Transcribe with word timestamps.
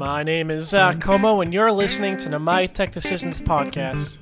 My 0.00 0.22
name 0.22 0.50
is 0.50 0.70
Zach 0.70 0.96
Comeau, 0.96 1.42
and 1.42 1.52
you're 1.52 1.70
listening 1.70 2.16
to 2.16 2.30
the 2.30 2.38
My 2.38 2.64
Tech 2.64 2.90
Decisions 2.90 3.38
podcast. 3.38 4.16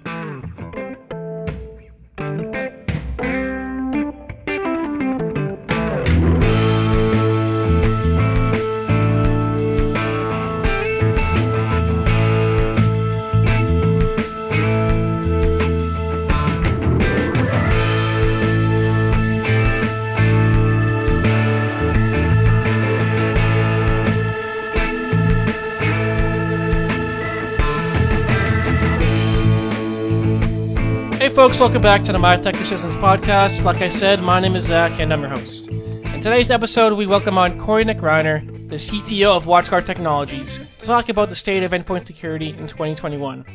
Folks, 31.49 31.61
welcome 31.61 31.81
back 31.81 32.03
to 32.03 32.13
the 32.13 32.19
My 32.19 32.37
Tech 32.37 32.59
Decisions 32.59 32.95
podcast. 32.97 33.65
Like 33.65 33.81
I 33.81 33.89
said, 33.89 34.21
my 34.21 34.39
name 34.39 34.55
is 34.55 34.65
Zach 34.65 35.01
and 35.01 35.11
I'm 35.11 35.23
your 35.23 35.31
host. 35.31 35.69
In 35.69 36.21
today's 36.21 36.51
episode, 36.51 36.93
we 36.93 37.07
welcome 37.07 37.39
on 37.39 37.59
Corey 37.59 37.87
Nachreiner, 37.87 38.69
the 38.69 38.77
CTO 38.77 39.35
of 39.35 39.47
WatchGuard 39.47 39.87
Technologies, 39.87 40.61
to 40.79 40.85
talk 40.85 41.09
about 41.09 41.31
the 41.31 41.35
state 41.35 41.63
of 41.63 41.73
endpoint 41.73 42.05
security 42.05 42.51
in 42.51 42.69
2021. 42.69 43.47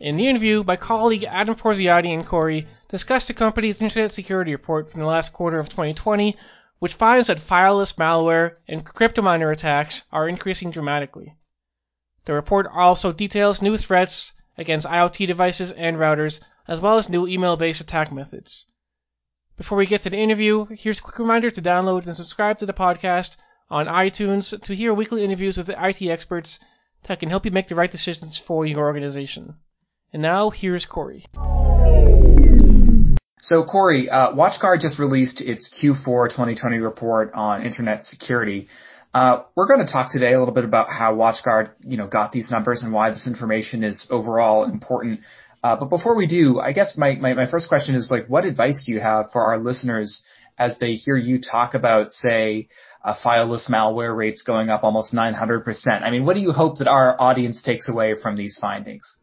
In 0.00 0.16
the 0.18 0.28
interview, 0.28 0.64
my 0.64 0.76
colleague 0.76 1.24
Adam 1.24 1.54
Forziati 1.54 2.12
and 2.12 2.26
Corey 2.26 2.66
discussed 2.88 3.28
the 3.28 3.32
company's 3.32 3.80
internet 3.80 4.12
security 4.12 4.52
report 4.52 4.90
from 4.90 5.00
the 5.00 5.06
last 5.06 5.32
quarter 5.32 5.58
of 5.58 5.70
2020, 5.70 6.36
which 6.78 6.92
finds 6.92 7.28
that 7.28 7.38
fileless 7.38 7.94
malware 7.94 8.56
and 8.68 8.84
cryptominer 8.84 9.50
attacks 9.50 10.04
are 10.12 10.28
increasing 10.28 10.70
dramatically. 10.70 11.34
The 12.26 12.34
report 12.34 12.66
also 12.70 13.12
details 13.12 13.62
new 13.62 13.78
threats 13.78 14.34
against 14.58 14.86
IoT 14.86 15.26
devices 15.26 15.72
and 15.72 15.96
routers 15.96 16.40
as 16.66 16.80
well 16.80 16.98
as 16.98 17.08
new 17.08 17.26
email-based 17.26 17.80
attack 17.80 18.12
methods. 18.12 18.66
Before 19.56 19.78
we 19.78 19.86
get 19.86 20.02
to 20.02 20.10
the 20.10 20.18
interview, 20.18 20.66
here's 20.66 20.98
a 20.98 21.02
quick 21.02 21.18
reminder 21.18 21.50
to 21.50 21.62
download 21.62 22.06
and 22.06 22.16
subscribe 22.16 22.58
to 22.58 22.66
the 22.66 22.72
podcast 22.72 23.36
on 23.70 23.86
iTunes 23.86 24.60
to 24.62 24.74
hear 24.74 24.92
weekly 24.92 25.24
interviews 25.24 25.56
with 25.56 25.68
IT 25.68 26.02
experts 26.02 26.58
that 27.04 27.20
can 27.20 27.30
help 27.30 27.44
you 27.44 27.50
make 27.50 27.68
the 27.68 27.74
right 27.74 27.90
decisions 27.90 28.38
for 28.38 28.66
your 28.66 28.80
organization. 28.80 29.54
And 30.12 30.22
now, 30.22 30.50
here's 30.50 30.86
Corey. 30.86 31.26
So, 33.40 33.64
Corey, 33.64 34.08
uh, 34.08 34.32
WatchGuard 34.32 34.80
just 34.80 34.98
released 34.98 35.40
its 35.40 35.68
Q4 35.82 36.30
2020 36.30 36.78
report 36.78 37.32
on 37.34 37.62
internet 37.62 38.02
security. 38.02 38.68
Uh, 39.12 39.42
we're 39.54 39.66
going 39.66 39.84
to 39.84 39.92
talk 39.92 40.10
today 40.10 40.32
a 40.32 40.38
little 40.38 40.54
bit 40.54 40.64
about 40.64 40.88
how 40.88 41.14
WatchGuard, 41.14 41.70
you 41.82 41.96
know, 41.96 42.06
got 42.06 42.32
these 42.32 42.50
numbers 42.50 42.82
and 42.82 42.92
why 42.92 43.10
this 43.10 43.26
information 43.26 43.84
is 43.84 44.06
overall 44.10 44.64
important 44.64 45.20
uh, 45.64 45.76
but 45.76 45.88
before 45.88 46.14
we 46.14 46.26
do, 46.26 46.60
I 46.60 46.72
guess 46.72 46.94
my, 46.94 47.14
my, 47.14 47.32
my 47.32 47.50
first 47.50 47.70
question 47.70 47.94
is 47.94 48.10
like, 48.10 48.26
what 48.26 48.44
advice 48.44 48.84
do 48.84 48.92
you 48.92 49.00
have 49.00 49.30
for 49.32 49.42
our 49.42 49.58
listeners 49.58 50.22
as 50.58 50.76
they 50.76 50.92
hear 50.92 51.16
you 51.16 51.40
talk 51.40 51.72
about, 51.72 52.10
say, 52.10 52.68
fileless 53.24 53.70
malware 53.70 54.14
rates 54.14 54.42
going 54.42 54.68
up 54.68 54.84
almost 54.84 55.14
900%? 55.14 55.64
I 56.02 56.10
mean, 56.10 56.26
what 56.26 56.34
do 56.34 56.42
you 56.42 56.52
hope 56.52 56.78
that 56.78 56.86
our 56.86 57.18
audience 57.18 57.62
takes 57.62 57.88
away 57.88 58.14
from 58.22 58.36
these 58.36 58.58
findings? 58.60 59.18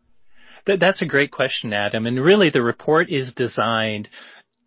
That's 0.65 1.03
a 1.03 1.05
great 1.05 1.31
question, 1.31 1.73
Adam. 1.73 2.07
And 2.07 2.19
really 2.19 2.49
the 2.49 2.63
report 2.63 3.11
is 3.11 3.31
designed 3.33 4.09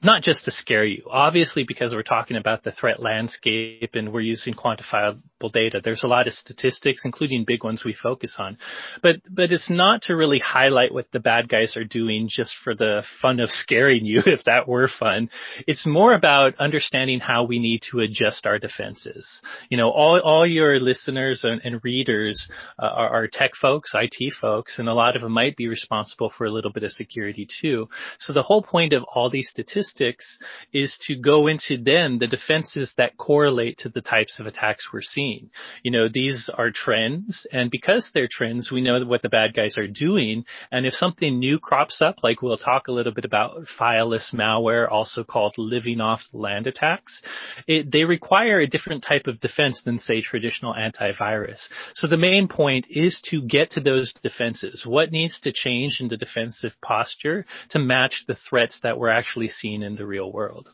not 0.01 0.23
just 0.23 0.45
to 0.45 0.53
scare 0.53 0.85
you. 0.85 1.03
Obviously, 1.11 1.65
because 1.67 1.93
we're 1.93 2.05
talking 2.05 2.37
about 2.37 2.63
the 2.63 2.71
threat 2.71 3.03
landscape 3.03 3.91
and 3.95 4.13
we're 4.13 4.21
using 4.21 4.55
quantifiable 4.55 5.23
data, 5.51 5.81
there's 5.83 6.05
a 6.05 6.09
lot 6.09 6.27
of 6.27 6.35
statistics, 6.35 7.03
including 7.05 7.45
big 7.47 7.65
ones 7.65 7.83
we 7.85 7.95
focus 7.95 8.37
on. 8.39 8.59
But, 9.03 9.17
but 9.31 9.53
it's 9.53 9.71
not 9.71 10.03
to 10.03 10.17
really 10.17 10.39
highlight 10.39 10.93
what 10.93 11.11
the 11.13 11.21
bad 11.21 11.49
guys 11.49 11.77
are 11.77 11.85
doing 11.85 12.29
just 12.31 12.55
for 12.63 12.75
the 12.75 13.03
fun 13.21 13.41
of 13.41 13.51
scaring 13.51 14.05
you, 14.05 14.23
if 14.27 14.45
that 14.45 14.69
were 14.69 14.89
fun. 14.89 15.31
It's 15.67 15.87
more 15.87 16.13
about 16.13 16.55
understanding 16.59 17.21
how 17.21 17.45
we 17.45 17.59
need 17.59 17.83
to 17.91 18.01
adjust 18.01 18.47
our 18.47 18.59
defenses. 18.59 19.41
You 19.69 19.77
know, 19.77 19.91
all, 19.91 20.21
all 20.21 20.47
your 20.47 20.79
listeners 20.81 21.45
and, 21.45 21.61
and 21.65 21.83
readers 21.85 22.49
uh, 22.79 22.87
are, 22.87 23.09
are 23.09 23.29
tech 23.29 23.53
folks, 23.61 23.93
IT 23.95 24.35
folks, 24.41 24.79
and 24.79 24.89
a 24.89 24.95
lot 24.95 25.17
of 25.17 25.23
them 25.23 25.33
might 25.33 25.57
be 25.57 25.69
responsible 25.69 26.33
for 26.37 26.45
a 26.45 26.51
little 26.51 26.73
bit 26.73 26.83
of 26.83 26.93
security 26.93 27.47
too. 27.61 27.89
So 28.19 28.33
the 28.33 28.43
whole 28.43 28.63
point 28.63 28.93
of 28.93 29.05
all 29.05 29.31
these 29.31 29.49
statistics 29.49 30.39
is 30.73 30.99
to 31.07 31.17
go 31.17 31.47
into 31.47 31.77
then 31.83 32.19
the 32.19 32.27
defenses 32.27 32.93
that 32.97 33.17
correlate 33.17 33.79
to 33.79 33.89
the 33.89 34.01
types 34.01 34.41
of 34.41 34.47
attacks 34.47 34.89
we're 34.93 35.03
seeing. 35.03 35.34
You 35.83 35.91
know, 35.91 36.09
these 36.13 36.51
are 36.53 36.71
trends, 36.71 37.47
and 37.53 37.71
because 37.71 38.11
they're 38.13 38.29
trends, 38.31 38.71
we 38.71 38.81
know 38.81 39.05
what 39.05 39.23
the 39.23 39.29
bad 39.29 39.55
guys 39.55 39.77
are 39.79 39.87
doing. 39.87 40.45
And 40.71 40.87
if 40.87 40.95
something 40.95 41.39
new 41.39 41.59
crops 41.59 42.01
up, 42.01 42.17
like 42.23 42.43
we'll 42.43 42.57
talk 42.57 42.89
a 42.89 42.93
little 42.93 43.13
bit 43.13 43.25
about 43.25 43.67
fileless 43.79 44.35
malware, 44.35 44.91
also 44.91 45.25
called 45.25 45.55
living 45.59 46.01
off 46.01 46.21
land 46.33 46.67
attacks, 46.67 47.23
it, 47.67 47.91
they 47.91 48.05
require 48.05 48.61
a 48.61 48.67
different 48.67 49.05
type 49.05 49.27
of 49.27 49.41
defense 49.41 49.83
than 49.85 49.99
say 49.99 50.21
traditional 50.21 50.75
antivirus. 50.75 51.69
So 51.95 52.07
the 52.07 52.17
main 52.17 52.49
point 52.49 52.87
is 52.91 53.21
to 53.31 53.43
get 53.43 53.73
to 53.73 53.81
those 53.81 54.13
defenses. 54.23 54.85
What 54.87 55.13
needs 55.13 55.41
to 55.41 55.53
change 55.53 55.99
in 56.01 56.09
the 56.09 56.17
defensive 56.17 56.73
posture 56.83 57.47
to 57.71 57.79
match 57.79 58.25
the 58.27 58.37
threats 58.49 58.81
that 58.83 58.99
we're 58.99 59.09
actually 59.09 59.49
seeing 59.49 59.83
in 59.83 59.97
the 59.97 60.07
real 60.07 60.33
world. 60.33 60.69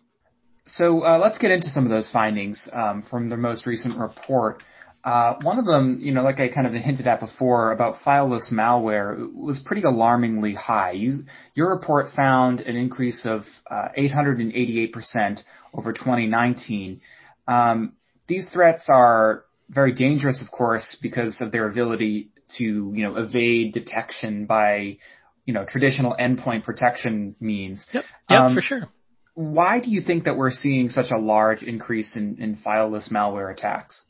So 0.74 1.04
uh, 1.04 1.18
let's 1.18 1.38
get 1.38 1.50
into 1.50 1.68
some 1.68 1.84
of 1.84 1.90
those 1.90 2.10
findings 2.10 2.68
um, 2.72 3.02
from 3.02 3.28
the 3.28 3.36
most 3.36 3.66
recent 3.66 3.98
report. 3.98 4.62
Uh, 5.02 5.34
one 5.42 5.58
of 5.58 5.64
them, 5.64 5.98
you 6.00 6.12
know, 6.12 6.22
like 6.22 6.38
I 6.38 6.48
kind 6.48 6.66
of 6.66 6.74
hinted 6.74 7.06
at 7.06 7.20
before 7.20 7.72
about 7.72 7.96
fileless 8.04 8.52
malware, 8.52 9.32
was 9.34 9.58
pretty 9.58 9.82
alarmingly 9.82 10.54
high. 10.54 10.92
You, 10.92 11.24
your 11.54 11.70
report 11.70 12.06
found 12.14 12.60
an 12.60 12.76
increase 12.76 13.26
of 13.26 13.42
uh, 13.68 13.88
888% 13.98 15.42
over 15.74 15.92
2019. 15.92 17.00
Um, 17.48 17.94
these 18.28 18.50
threats 18.50 18.88
are 18.92 19.44
very 19.68 19.92
dangerous, 19.92 20.42
of 20.42 20.52
course, 20.52 20.98
because 21.02 21.40
of 21.40 21.50
their 21.50 21.66
ability 21.66 22.28
to, 22.58 22.64
you 22.64 23.08
know, 23.08 23.16
evade 23.16 23.72
detection 23.72 24.44
by, 24.44 24.98
you 25.46 25.54
know, 25.54 25.64
traditional 25.66 26.14
endpoint 26.20 26.62
protection 26.62 27.34
means. 27.40 27.88
Yep, 27.92 28.04
yep 28.28 28.40
um, 28.40 28.54
for 28.54 28.60
sure 28.62 28.88
why 29.34 29.80
do 29.80 29.90
you 29.90 30.00
think 30.00 30.24
that 30.24 30.36
we're 30.36 30.50
seeing 30.50 30.88
such 30.88 31.10
a 31.10 31.18
large 31.18 31.62
increase 31.62 32.16
in, 32.16 32.36
in 32.40 32.56
fileless 32.56 33.12
malware 33.12 33.52
attacks? 33.52 34.04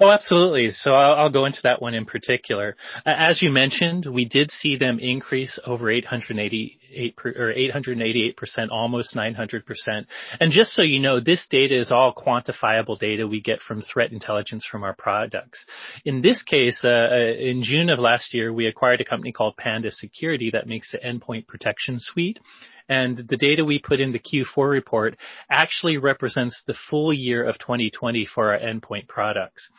Oh, 0.00 0.10
absolutely. 0.10 0.72
So 0.72 0.92
I'll, 0.92 1.14
I'll, 1.14 1.30
go 1.30 1.44
into 1.44 1.60
that 1.64 1.82
one 1.82 1.94
in 1.94 2.04
particular. 2.04 2.76
As 3.04 3.42
you 3.42 3.50
mentioned, 3.50 4.06
we 4.06 4.24
did 4.24 4.50
see 4.50 4.76
them 4.76 4.98
increase 4.98 5.58
over 5.66 5.90
888 5.90 7.16
per, 7.16 7.28
or 7.30 7.50
888 7.50 8.36
percent, 8.36 8.70
almost 8.70 9.14
900 9.14 9.66
percent. 9.66 10.06
And 10.40 10.52
just 10.52 10.72
so 10.72 10.82
you 10.82 11.00
know, 11.00 11.20
this 11.20 11.46
data 11.50 11.76
is 11.76 11.90
all 11.90 12.14
quantifiable 12.14 12.98
data 12.98 13.26
we 13.26 13.40
get 13.40 13.60
from 13.60 13.82
threat 13.82 14.12
intelligence 14.12 14.64
from 14.70 14.82
our 14.82 14.94
products. 14.94 15.64
In 16.04 16.22
this 16.22 16.42
case, 16.42 16.80
uh, 16.84 16.88
uh 16.88 17.34
in 17.38 17.62
June 17.62 17.90
of 17.90 17.98
last 17.98 18.34
year, 18.34 18.52
we 18.52 18.66
acquired 18.66 19.00
a 19.00 19.04
company 19.04 19.32
called 19.32 19.56
Panda 19.56 19.90
Security 19.90 20.50
that 20.52 20.66
makes 20.66 20.92
the 20.92 20.98
endpoint 20.98 21.46
protection 21.46 21.98
suite. 21.98 22.38
And 22.92 23.16
the 23.16 23.38
data 23.38 23.64
we 23.64 23.78
put 23.78 24.00
in 24.00 24.12
the 24.12 24.18
Q4 24.18 24.68
report 24.68 25.16
actually 25.48 25.96
represents 25.96 26.62
the 26.66 26.74
full 26.90 27.10
year 27.10 27.42
of 27.42 27.56
2020 27.58 28.26
for 28.26 28.52
our 28.52 28.58
endpoint 28.58 29.08
products. 29.08 29.70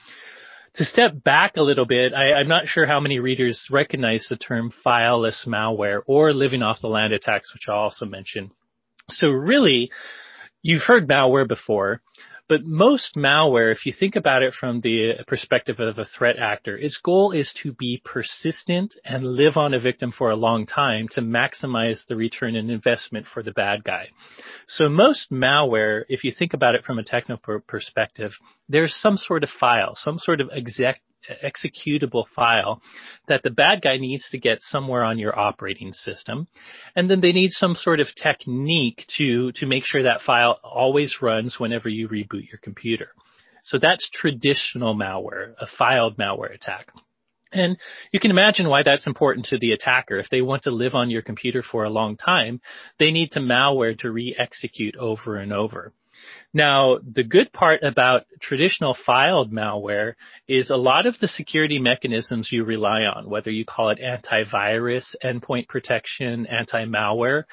To 0.77 0.83
step 0.83 1.11
back 1.23 1.55
a 1.55 1.61
little 1.61 1.85
bit, 1.85 2.11
I, 2.15 2.39
am 2.41 2.47
not 2.47 2.67
sure 2.67 2.87
how 2.87 2.99
many 2.99 3.19
readers 3.19 3.67
recognize 3.69 4.25
the 4.27 4.35
term 4.35 4.71
fileless 4.83 5.45
malware 5.45 6.01
or 6.07 6.33
living 6.33 6.63
off 6.63 6.81
the 6.81 6.87
land 6.87 7.13
attacks, 7.13 7.53
which 7.53 7.69
I'll 7.69 7.81
also 7.81 8.07
mention. 8.07 8.49
So 9.11 9.27
really, 9.27 9.91
you've 10.63 10.81
heard 10.81 11.07
malware 11.07 11.47
before. 11.47 12.01
But 12.53 12.65
most 12.67 13.15
malware, 13.15 13.71
if 13.71 13.83
you 13.83 13.91
think 13.91 14.15
about 14.15 14.43
it 14.43 14.53
from 14.53 14.81
the 14.81 15.15
perspective 15.25 15.79
of 15.79 15.97
a 15.97 16.05
threat 16.05 16.37
actor, 16.37 16.77
its 16.77 16.99
goal 17.03 17.31
is 17.31 17.51
to 17.63 17.71
be 17.73 17.99
persistent 18.05 18.93
and 19.03 19.23
live 19.23 19.57
on 19.57 19.73
a 19.73 19.79
victim 19.79 20.11
for 20.11 20.29
a 20.29 20.35
long 20.35 20.67
time 20.67 21.07
to 21.13 21.21
maximize 21.21 22.05
the 22.05 22.15
return 22.15 22.55
on 22.55 22.69
investment 22.69 23.25
for 23.25 23.41
the 23.41 23.53
bad 23.53 23.83
guy. 23.83 24.09
So 24.67 24.87
most 24.87 25.31
malware, 25.31 26.03
if 26.09 26.23
you 26.23 26.31
think 26.31 26.53
about 26.53 26.75
it 26.75 26.83
from 26.83 26.99
a 26.99 27.03
technical 27.03 27.59
perspective, 27.59 28.33
there's 28.69 28.95
some 28.95 29.17
sort 29.17 29.43
of 29.43 29.49
file, 29.49 29.95
some 29.95 30.19
sort 30.19 30.39
of 30.39 30.51
exec, 30.55 31.01
executable 31.43 32.25
file 32.35 32.81
that 33.27 33.43
the 33.43 33.49
bad 33.49 33.81
guy 33.81 33.97
needs 33.97 34.29
to 34.29 34.37
get 34.37 34.61
somewhere 34.61 35.03
on 35.03 35.19
your 35.19 35.37
operating 35.37 35.93
system. 35.93 36.47
And 36.95 37.09
then 37.09 37.21
they 37.21 37.31
need 37.31 37.51
some 37.51 37.75
sort 37.75 37.99
of 37.99 38.07
technique 38.15 39.05
to, 39.17 39.51
to 39.53 39.65
make 39.65 39.85
sure 39.85 40.03
that 40.03 40.21
file 40.21 40.59
always 40.63 41.17
runs 41.21 41.59
whenever 41.59 41.89
you 41.89 42.07
reboot 42.07 42.49
your 42.49 42.59
computer. 42.61 43.09
So 43.63 43.77
that's 43.79 44.09
traditional 44.09 44.95
malware, 44.95 45.53
a 45.59 45.67
filed 45.67 46.17
malware 46.17 46.53
attack. 46.53 46.87
And 47.53 47.77
you 48.11 48.19
can 48.19 48.31
imagine 48.31 48.67
why 48.67 48.81
that's 48.83 49.07
important 49.07 49.45
to 49.47 49.59
the 49.59 49.71
attacker. 49.71 50.17
If 50.17 50.29
they 50.29 50.41
want 50.41 50.63
to 50.63 50.71
live 50.71 50.95
on 50.95 51.09
your 51.09 51.21
computer 51.21 51.61
for 51.63 51.83
a 51.83 51.89
long 51.89 52.17
time, 52.17 52.59
they 52.99 53.11
need 53.11 53.31
to 53.33 53.39
malware 53.39 53.97
to 53.99 54.11
re-execute 54.11 54.95
over 54.97 55.37
and 55.37 55.53
over. 55.53 55.93
Now, 56.53 56.99
the 56.99 57.23
good 57.23 57.51
part 57.51 57.81
about 57.83 58.25
traditional 58.39 58.93
filed 58.93 59.51
malware 59.51 60.13
is 60.47 60.69
a 60.69 60.75
lot 60.75 61.05
of 61.05 61.19
the 61.19 61.27
security 61.27 61.79
mechanisms 61.79 62.51
you 62.51 62.63
rely 62.63 63.05
on, 63.05 63.29
whether 63.29 63.49
you 63.49 63.65
call 63.65 63.89
it 63.89 63.99
antivirus, 63.99 65.15
endpoint 65.23 65.67
protection, 65.67 66.45
anti-malware, 66.45 67.45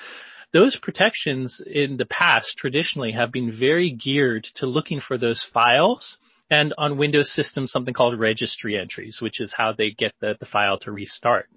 those 0.52 0.76
protections 0.76 1.62
in 1.64 1.96
the 1.96 2.06
past 2.06 2.56
traditionally 2.58 3.12
have 3.12 3.30
been 3.30 3.56
very 3.56 3.90
geared 3.92 4.46
to 4.56 4.66
looking 4.66 5.00
for 5.00 5.16
those 5.16 5.46
files 5.54 6.18
and 6.50 6.74
on 6.76 6.98
Windows 6.98 7.32
systems 7.32 7.70
something 7.70 7.94
called 7.94 8.18
registry 8.18 8.76
entries, 8.76 9.18
which 9.20 9.40
is 9.40 9.54
how 9.56 9.72
they 9.72 9.92
get 9.92 10.12
the, 10.20 10.36
the 10.40 10.46
file 10.46 10.78
to 10.80 10.90
restart. 10.90 11.48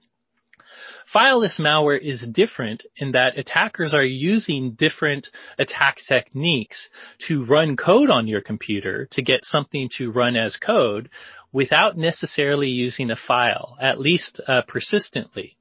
Fileless 1.14 1.60
malware 1.60 2.00
is 2.00 2.26
different 2.32 2.84
in 2.98 3.12
that 3.12 3.38
attackers 3.38 3.94
are 3.94 4.06
using 4.06 4.74
different 4.74 5.28
attack 5.60 5.98
techniques 6.08 6.90
to 7.28 7.46
run 7.46 7.78
code 7.78 8.10
on 8.10 8.28
your 8.28 8.42
computer 8.42 9.08
to 9.12 9.22
get 9.22 9.46
something 9.46 9.90
to 9.98 10.12
run 10.12 10.36
as 10.36 10.58
code 10.58 11.10
without 11.52 11.98
necessarily 11.98 12.68
using 12.68 13.12
a 13.12 13.16
file, 13.16 13.78
at 13.80 14.00
least 14.00 14.42
uh, 14.48 14.64
persistently. 14.68 15.56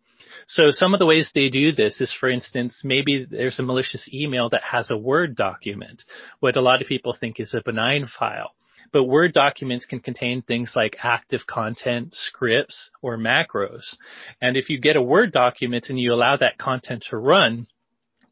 So 0.46 0.70
some 0.70 0.92
of 0.92 0.98
the 0.98 1.06
ways 1.06 1.30
they 1.34 1.50
do 1.50 1.72
this 1.72 2.00
is, 2.00 2.12
for 2.12 2.28
instance, 2.28 2.82
maybe 2.84 3.26
there's 3.30 3.58
a 3.58 3.62
malicious 3.62 4.08
email 4.12 4.48
that 4.50 4.62
has 4.62 4.90
a 4.90 4.96
Word 4.96 5.36
document, 5.36 6.02
what 6.40 6.56
a 6.56 6.62
lot 6.62 6.82
of 6.82 6.88
people 6.88 7.16
think 7.18 7.38
is 7.38 7.54
a 7.54 7.62
benign 7.64 8.06
file. 8.06 8.52
But 8.92 9.04
Word 9.04 9.32
documents 9.32 9.86
can 9.86 10.00
contain 10.00 10.42
things 10.42 10.72
like 10.76 10.98
active 11.02 11.46
content, 11.46 12.14
scripts, 12.14 12.90
or 13.00 13.16
macros. 13.16 13.96
And 14.40 14.56
if 14.56 14.68
you 14.68 14.78
get 14.78 14.96
a 14.96 15.02
Word 15.02 15.32
document 15.32 15.86
and 15.88 15.98
you 15.98 16.12
allow 16.12 16.36
that 16.36 16.58
content 16.58 17.06
to 17.10 17.16
run, 17.16 17.66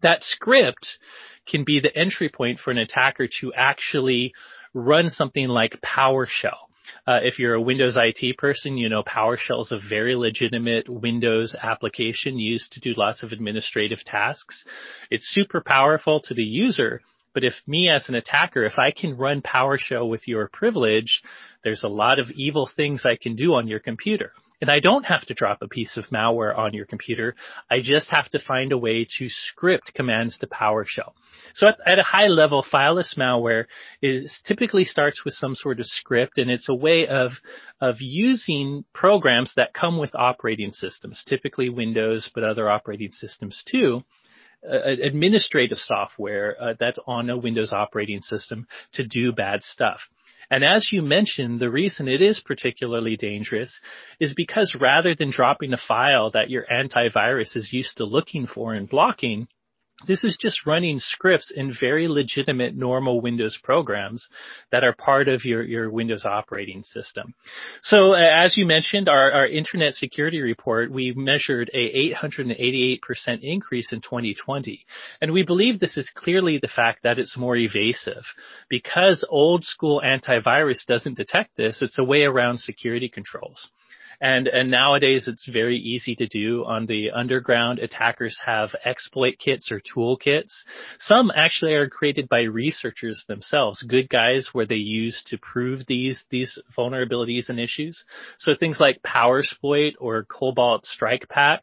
that 0.03 0.23
script 0.23 0.99
can 1.47 1.65
be 1.65 1.81
the 1.81 1.97
entry 1.97 2.29
point 2.29 2.59
for 2.59 2.71
an 2.71 2.79
attacker 2.79 3.29
to 3.41 3.53
actually 3.55 4.33
run 4.75 5.11
something 5.11 5.49
like 5.49 5.81
PowerShell. 5.81 6.69
Uh, 7.07 7.21
if 7.23 7.39
you're 7.39 7.55
a 7.55 7.61
Windows 7.61 7.97
IT 7.97 8.37
person, 8.37 8.77
you 8.77 8.89
know 8.89 9.03
PowerShell 9.03 9.63
is 9.63 9.73
a 9.73 9.89
very 9.89 10.15
legitimate 10.15 10.89
Windows 10.89 11.55
application 11.61 12.39
used 12.39 12.73
to 12.73 12.81
do 12.81 12.95
lots 12.97 13.23
of 13.23 13.33
administrative 13.33 14.05
tasks. 14.05 14.65
It's 15.11 15.27
super 15.27 15.61
powerful 15.61 16.21
to 16.21 16.35
the 16.35 16.43
user, 16.43 17.01
but 17.35 17.45
if 17.45 17.55
me 17.67 17.89
as 17.89 18.09
an 18.09 18.15
attacker, 18.15 18.65
if 18.65 18.79
I 18.79 18.91
can 18.91 19.17
run 19.17 19.43
PowerShell 19.43 20.09
with 20.09 20.27
your 20.27 20.49
privilege, 20.53 21.23
there's 21.65 21.85
a 21.85 21.89
lot 21.89 22.19
of 22.19 22.31
evil 22.31 22.69
things 22.75 23.05
I 23.05 23.17
can 23.21 23.37
do 23.37 23.55
on 23.55 23.69
your 23.69 23.81
computer. 23.81 24.33
And 24.61 24.71
I 24.71 24.81
don't 24.81 25.05
have 25.05 25.25
to 25.27 25.35
drop 25.35 25.63
a 25.63 25.69
piece 25.69 25.97
of 25.97 26.07
malware 26.09 26.57
on 26.57 26.75
your 26.75 26.85
computer. 26.85 27.35
I 27.71 27.81
just 27.81 28.11
have 28.11 28.29
to 28.31 28.39
find 28.39 28.73
a 28.73 28.79
way 28.79 29.07
to 29.19 29.29
script 29.31 29.95
commands 29.95 30.37
to 30.39 30.47
PowerShell. 30.47 31.13
So 31.55 31.67
at, 31.69 31.79
at, 31.87 31.99
a 31.99 32.03
high 32.03 32.27
level, 32.27 32.63
fileless 32.71 33.17
malware 33.17 33.65
is 34.03 34.39
typically 34.45 34.85
starts 34.85 35.25
with 35.25 35.33
some 35.33 35.55
sort 35.55 35.81
of 35.81 35.87
script 35.87 36.37
and 36.37 36.51
it's 36.51 36.69
a 36.69 36.75
way 36.75 37.07
of, 37.07 37.33
of 37.81 37.97
using 38.01 38.85
programs 38.93 39.55
that 39.57 39.73
come 39.73 39.97
with 39.97 40.15
operating 40.15 40.73
systems, 40.73 41.23
typically 41.27 41.71
Windows, 41.71 42.31
but 42.35 42.45
other 42.45 42.69
operating 42.69 43.13
systems 43.13 43.63
too, 43.67 44.03
administrative 44.63 45.79
software 45.79 46.57
uh, 46.61 46.75
that's 46.79 46.99
on 47.07 47.31
a 47.31 47.37
Windows 47.37 47.73
operating 47.73 48.21
system 48.21 48.67
to 48.93 49.07
do 49.07 49.33
bad 49.33 49.63
stuff. 49.63 50.01
And 50.51 50.65
as 50.65 50.89
you 50.91 51.01
mentioned, 51.01 51.61
the 51.61 51.71
reason 51.71 52.09
it 52.09 52.21
is 52.21 52.41
particularly 52.41 53.17
dangerous 53.17 53.81
is 54.19 54.35
because 54.35 54.77
rather 54.79 55.15
than 55.15 55.31
dropping 55.31 55.73
a 55.73 55.79
file 55.79 56.33
that 56.33 56.51
your 56.51 56.65
antivirus 56.65 57.57
is 57.57 57.73
used 57.73 57.99
to 57.99 58.05
looking 58.05 58.47
for 58.49 58.75
and 58.75 58.89
blocking, 58.89 59.47
this 60.07 60.25
is 60.25 60.37
just 60.41 60.67
running 60.67 60.99
scripts 61.01 61.51
in 61.55 61.75
very 61.79 62.09
legitimate 62.09 62.75
normal 62.75 63.21
Windows 63.21 63.59
programs 63.63 64.29
that 64.73 64.85
are 64.85 64.95
part 64.95 65.29
of 65.29 65.45
your, 65.45 65.63
your 65.63 65.91
Windows 65.91 66.25
operating 66.25 66.83
system. 66.83 67.35
So 67.83 68.13
uh, 68.13 68.19
as 68.19 68.57
you 68.57 68.67
mentioned, 68.67 69.09
our, 69.09 69.31
our 69.33 69.47
internet 69.47 69.95
security 69.95 70.41
report, 70.41 70.91
we 70.91 71.13
measured 71.13 71.71
a 71.75 72.13
888% 72.15 72.99
increase 73.43 73.93
in 73.93 74.01
2020. 74.01 74.85
And 75.21 75.33
we 75.33 75.45
believe 75.45 75.79
this 75.79 75.97
is 75.97 76.11
clearly 76.15 76.59
the 76.59 76.69
fact 76.69 77.03
that 77.03 77.19
it's 77.19 77.37
more 77.37 77.57
evasive. 77.57 78.25
Because 78.69 79.25
old 79.29 79.65
school 79.65 80.03
antivirus 80.05 80.85
doesn't 80.87 81.17
detect 81.17 81.57
this, 81.57 81.83
it's 81.83 81.99
a 81.99 82.05
way 82.05 82.25
around 82.25 82.61
security 82.61 83.09
controls. 83.09 83.71
And, 84.21 84.49
and 84.49 84.71
nowadays 84.71 85.29
it's 85.29 85.47
very 85.47 85.79
easy 85.79 86.15
to 86.17 86.27
do 86.27 86.65
on 86.65 86.87
the 86.87 87.11
underground. 87.13 87.79
Attackers 87.79 88.39
have 88.45 88.71
exploit 88.85 89.39
kits 89.39 89.71
or 89.71 89.81
tool 89.81 90.17
kits. 90.17 90.65
Some 90.99 91.31
actually 91.35 91.75
are 91.75 91.89
created 91.89 92.29
by 92.29 92.43
researchers 92.43 93.25
themselves, 93.29 93.83
good 93.83 94.09
guys 94.09 94.51
where 94.53 94.67
they 94.67 94.75
use 94.75 95.23
to 95.27 95.39
prove 95.39 95.87
these, 95.87 96.25
these 96.31 96.59
vulnerabilities 96.77 97.49
and 97.49 97.59
issues. 97.59 98.05
So 98.39 98.53
things 98.55 98.79
like 98.79 99.03
PowerSploit 99.03 99.93
or 99.99 100.25
Cobalt 100.25 100.85
Strike 100.87 101.29
Pack 101.29 101.63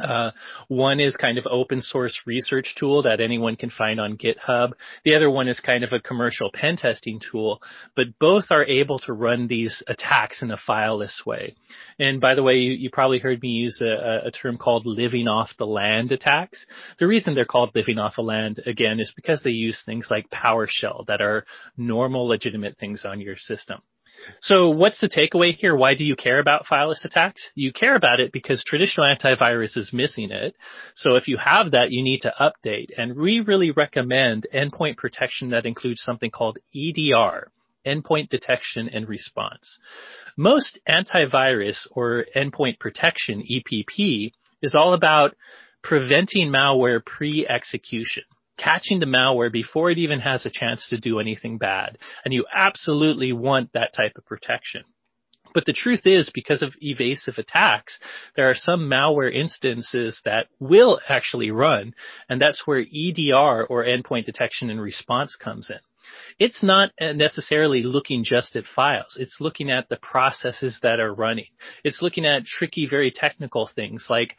uh, 0.00 0.30
one 0.68 1.00
is 1.00 1.16
kind 1.16 1.38
of 1.38 1.46
open 1.50 1.82
source 1.82 2.20
research 2.26 2.74
tool 2.78 3.02
that 3.02 3.20
anyone 3.20 3.56
can 3.56 3.70
find 3.70 4.00
on 4.00 4.16
GitHub. 4.16 4.72
The 5.04 5.14
other 5.14 5.30
one 5.30 5.48
is 5.48 5.60
kind 5.60 5.84
of 5.84 5.92
a 5.92 6.00
commercial 6.00 6.50
pen 6.52 6.76
testing 6.76 7.20
tool, 7.20 7.60
but 7.96 8.18
both 8.18 8.46
are 8.50 8.64
able 8.64 8.98
to 9.00 9.12
run 9.12 9.48
these 9.48 9.82
attacks 9.86 10.42
in 10.42 10.50
a 10.50 10.56
fileless 10.56 11.24
way. 11.26 11.54
And 11.98 12.20
by 12.20 12.34
the 12.34 12.42
way, 12.42 12.54
you, 12.54 12.72
you 12.72 12.90
probably 12.90 13.18
heard 13.18 13.42
me 13.42 13.48
use 13.48 13.80
a, 13.80 14.26
a, 14.26 14.30
term 14.30 14.58
called 14.58 14.86
living 14.86 15.28
off 15.28 15.50
the 15.58 15.66
land 15.66 16.12
attacks. 16.12 16.64
The 16.98 17.06
reason 17.06 17.34
they're 17.34 17.44
called 17.44 17.72
living 17.74 17.98
off 17.98 18.16
the 18.16 18.22
land 18.22 18.60
again 18.66 19.00
is 19.00 19.12
because 19.14 19.42
they 19.42 19.50
use 19.50 19.82
things 19.84 20.08
like 20.10 20.30
PowerShell 20.30 21.06
that 21.06 21.20
are 21.20 21.44
normal 21.76 22.26
legitimate 22.26 22.78
things 22.78 23.04
on 23.04 23.20
your 23.20 23.36
system. 23.36 23.80
So 24.40 24.70
what's 24.70 25.00
the 25.00 25.08
takeaway 25.08 25.54
here? 25.54 25.76
Why 25.76 25.94
do 25.94 26.04
you 26.04 26.16
care 26.16 26.38
about 26.38 26.66
fileless 26.66 27.04
attacks? 27.04 27.50
You 27.54 27.72
care 27.72 27.96
about 27.96 28.20
it 28.20 28.32
because 28.32 28.62
traditional 28.64 29.06
antivirus 29.06 29.76
is 29.76 29.92
missing 29.92 30.30
it. 30.30 30.54
So 30.94 31.16
if 31.16 31.28
you 31.28 31.36
have 31.36 31.72
that, 31.72 31.90
you 31.90 32.02
need 32.02 32.20
to 32.20 32.34
update. 32.40 32.88
And 32.96 33.16
we 33.16 33.40
really 33.40 33.70
recommend 33.70 34.46
endpoint 34.54 34.96
protection 34.96 35.50
that 35.50 35.66
includes 35.66 36.02
something 36.02 36.30
called 36.30 36.58
EDR, 36.74 37.50
endpoint 37.86 38.28
detection 38.28 38.88
and 38.88 39.08
response. 39.08 39.78
Most 40.36 40.78
antivirus 40.88 41.86
or 41.90 42.26
endpoint 42.36 42.78
protection, 42.78 43.42
EPP, 43.42 44.32
is 44.62 44.74
all 44.74 44.94
about 44.94 45.36
preventing 45.82 46.48
malware 46.48 47.04
pre-execution 47.04 48.24
catching 48.58 49.00
the 49.00 49.06
malware 49.06 49.50
before 49.50 49.90
it 49.90 49.98
even 49.98 50.20
has 50.20 50.44
a 50.44 50.50
chance 50.50 50.88
to 50.90 50.98
do 50.98 51.20
anything 51.20 51.56
bad. 51.56 51.96
And 52.24 52.34
you 52.34 52.44
absolutely 52.52 53.32
want 53.32 53.72
that 53.72 53.94
type 53.94 54.12
of 54.16 54.26
protection. 54.26 54.82
But 55.54 55.64
the 55.64 55.72
truth 55.72 56.02
is, 56.04 56.30
because 56.32 56.60
of 56.60 56.74
evasive 56.80 57.38
attacks, 57.38 57.98
there 58.36 58.50
are 58.50 58.54
some 58.54 58.80
malware 58.80 59.34
instances 59.34 60.20
that 60.26 60.48
will 60.60 61.00
actually 61.08 61.50
run, 61.50 61.94
and 62.28 62.40
that's 62.40 62.66
where 62.66 62.80
EDR 62.80 63.64
or 63.64 63.84
endpoint 63.84 64.26
detection 64.26 64.68
and 64.68 64.80
response 64.80 65.36
comes 65.36 65.70
in. 65.70 65.78
It's 66.38 66.62
not 66.62 66.90
necessarily 67.00 67.82
looking 67.82 68.24
just 68.24 68.56
at 68.56 68.66
files. 68.66 69.16
It's 69.18 69.38
looking 69.40 69.70
at 69.70 69.88
the 69.88 69.96
processes 69.96 70.78
that 70.82 71.00
are 71.00 71.14
running. 71.14 71.48
It's 71.82 72.02
looking 72.02 72.26
at 72.26 72.44
tricky, 72.44 72.86
very 72.86 73.10
technical 73.10 73.66
things 73.74 74.06
like 74.10 74.36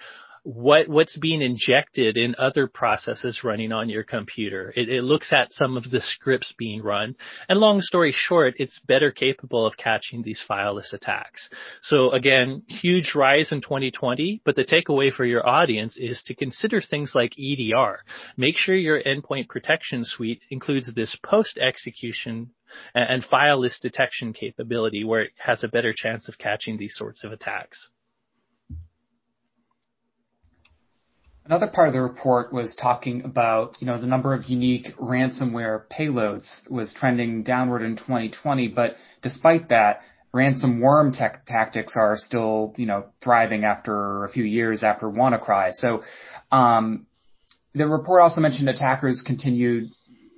what 0.49 0.87
what's 0.87 1.15
being 1.15 1.43
injected 1.43 2.17
in 2.17 2.33
other 2.39 2.65
processes 2.65 3.41
running 3.43 3.71
on 3.71 3.87
your 3.87 4.01
computer. 4.01 4.73
It, 4.75 4.89
it, 4.89 5.03
looks 5.03 5.31
at 5.31 5.51
some 5.51 5.77
of 5.77 5.91
the 5.91 6.01
scripts 6.01 6.55
being 6.57 6.81
run, 6.81 7.15
and 7.47 7.59
long 7.59 7.81
story 7.81 8.11
short, 8.15 8.55
it's 8.57 8.79
better 8.79 9.11
capable 9.11 9.67
of 9.67 9.77
catching 9.77 10.23
these 10.23 10.41
fileless 10.49 10.91
attacks. 10.91 11.51
So 11.83 12.09
again, 12.09 12.63
huge 12.67 13.13
rise 13.13 13.51
in 13.51 13.61
2020, 13.61 14.41
but 14.43 14.55
the 14.55 14.65
takeaway 14.65 15.13
for 15.13 15.23
your 15.23 15.47
audience 15.47 15.97
is 15.97 16.23
to 16.23 16.33
consider 16.33 16.81
things 16.81 17.11
like 17.13 17.37
EDR. 17.37 17.99
Make 18.35 18.57
sure 18.57 18.75
your 18.75 19.03
endpoint 19.03 19.49
protection 19.49 20.03
suite 20.03 20.41
includes 20.49 20.91
this 20.95 21.15
post-execution 21.23 22.49
and 22.95 23.23
fileless 23.23 23.79
detection 23.79 24.33
capability 24.33 25.03
where 25.03 25.21
it 25.21 25.31
has 25.37 25.63
a 25.63 25.67
better 25.67 25.93
chance 25.95 26.27
of 26.27 26.39
catching 26.39 26.77
these 26.77 26.95
sorts 26.95 27.23
of 27.23 27.31
attacks. 27.31 27.91
Another 31.49 31.65
part 31.65 31.87
of 31.87 31.95
the 31.95 32.01
report 32.01 32.53
was 32.53 32.75
talking 32.75 33.23
about, 33.23 33.75
you 33.79 33.87
know, 33.87 33.99
the 33.99 34.05
number 34.05 34.35
of 34.35 34.45
unique 34.45 34.95
ransomware 34.97 35.81
payloads 35.91 36.69
was 36.69 36.93
trending 36.93 37.41
downward 37.41 37.81
in 37.81 37.95
2020, 37.95 38.67
but 38.67 38.97
despite 39.23 39.69
that, 39.69 40.01
ransomworm 40.31 41.11
tech 41.11 41.47
tactics 41.47 41.95
are 41.99 42.17
still, 42.17 42.75
you 42.77 42.85
know, 42.85 43.07
thriving 43.23 43.63
after 43.63 44.25
a 44.25 44.29
few 44.29 44.43
years 44.43 44.83
after 44.83 45.07
WannaCry. 45.07 45.71
So, 45.71 46.03
um, 46.51 47.07
the 47.73 47.87
report 47.87 48.21
also 48.21 48.41
mentioned 48.41 48.69
attackers 48.69 49.23
continued, 49.25 49.89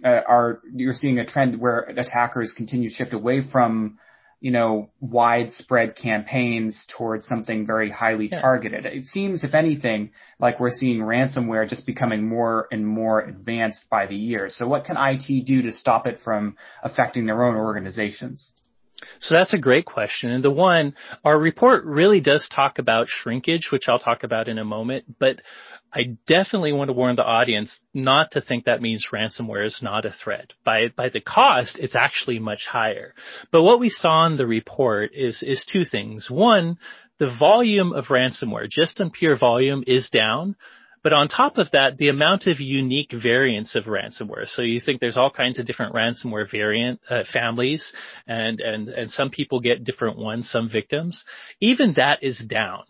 uh, 0.05 0.21
are, 0.25 0.61
you're 0.73 0.93
seeing 0.93 1.19
a 1.19 1.25
trend 1.25 1.59
where 1.59 1.79
attackers 1.81 2.53
continue 2.55 2.87
to 2.87 2.95
shift 2.95 3.11
away 3.11 3.41
from 3.51 3.97
you 4.41 4.49
know, 4.49 4.89
widespread 4.99 5.95
campaigns 5.95 6.87
towards 6.89 7.27
something 7.27 7.65
very 7.65 7.91
highly 7.91 8.27
yeah. 8.31 8.41
targeted. 8.41 8.87
It 8.87 9.05
seems, 9.05 9.43
if 9.43 9.53
anything, 9.53 10.09
like 10.39 10.59
we're 10.59 10.71
seeing 10.71 10.97
ransomware 10.97 11.69
just 11.69 11.85
becoming 11.85 12.27
more 12.27 12.67
and 12.71 12.85
more 12.85 13.21
advanced 13.21 13.87
by 13.89 14.07
the 14.07 14.15
year. 14.15 14.49
So 14.49 14.67
what 14.67 14.85
can 14.85 14.97
IT 14.97 15.45
do 15.45 15.61
to 15.61 15.71
stop 15.71 16.07
it 16.07 16.19
from 16.23 16.57
affecting 16.81 17.27
their 17.27 17.43
own 17.45 17.55
organizations? 17.55 18.51
So 19.19 19.35
that's 19.35 19.53
a 19.53 19.59
great 19.59 19.85
question. 19.85 20.31
And 20.31 20.43
the 20.43 20.51
one, 20.51 20.95
our 21.23 21.37
report 21.37 21.85
really 21.85 22.21
does 22.21 22.47
talk 22.49 22.79
about 22.79 23.07
shrinkage, 23.07 23.69
which 23.71 23.83
I'll 23.87 23.99
talk 23.99 24.23
about 24.23 24.47
in 24.47 24.57
a 24.57 24.65
moment, 24.65 25.05
but 25.19 25.41
I 25.93 26.17
definitely 26.25 26.71
want 26.71 26.87
to 26.87 26.93
warn 26.93 27.17
the 27.17 27.25
audience 27.25 27.77
not 27.93 28.31
to 28.31 28.41
think 28.41 28.65
that 28.65 28.81
means 28.81 29.07
ransomware 29.11 29.65
is 29.65 29.79
not 29.81 30.05
a 30.05 30.11
threat. 30.11 30.53
By, 30.63 30.87
by 30.95 31.09
the 31.09 31.19
cost, 31.19 31.77
it's 31.79 31.95
actually 31.95 32.39
much 32.39 32.65
higher. 32.65 33.13
But 33.51 33.63
what 33.63 33.79
we 33.79 33.89
saw 33.89 34.25
in 34.25 34.37
the 34.37 34.47
report 34.47 35.11
is, 35.13 35.43
is 35.45 35.65
two 35.65 35.83
things. 35.83 36.29
One, 36.29 36.77
the 37.19 37.35
volume 37.37 37.91
of 37.91 38.05
ransomware, 38.05 38.69
just 38.69 39.01
on 39.01 39.11
pure 39.11 39.37
volume, 39.37 39.83
is 39.85 40.09
down. 40.09 40.55
But 41.03 41.13
on 41.13 41.27
top 41.27 41.57
of 41.57 41.71
that, 41.71 41.97
the 41.97 42.09
amount 42.09 42.47
of 42.47 42.59
unique 42.59 43.11
variants 43.11 43.75
of 43.75 43.85
ransomware. 43.85 44.47
So 44.47 44.61
you 44.61 44.79
think 44.79 44.99
there's 44.99 45.17
all 45.17 45.31
kinds 45.31 45.57
of 45.57 45.65
different 45.65 45.95
ransomware 45.95 46.49
variant 46.49 46.99
uh, 47.09 47.23
families, 47.31 47.91
and 48.27 48.59
and 48.59 48.87
and 48.89 49.11
some 49.11 49.29
people 49.29 49.59
get 49.59 49.83
different 49.83 50.17
ones, 50.17 50.49
some 50.49 50.69
victims. 50.69 51.23
Even 51.59 51.93
that 51.97 52.23
is 52.23 52.39
down. 52.39 52.83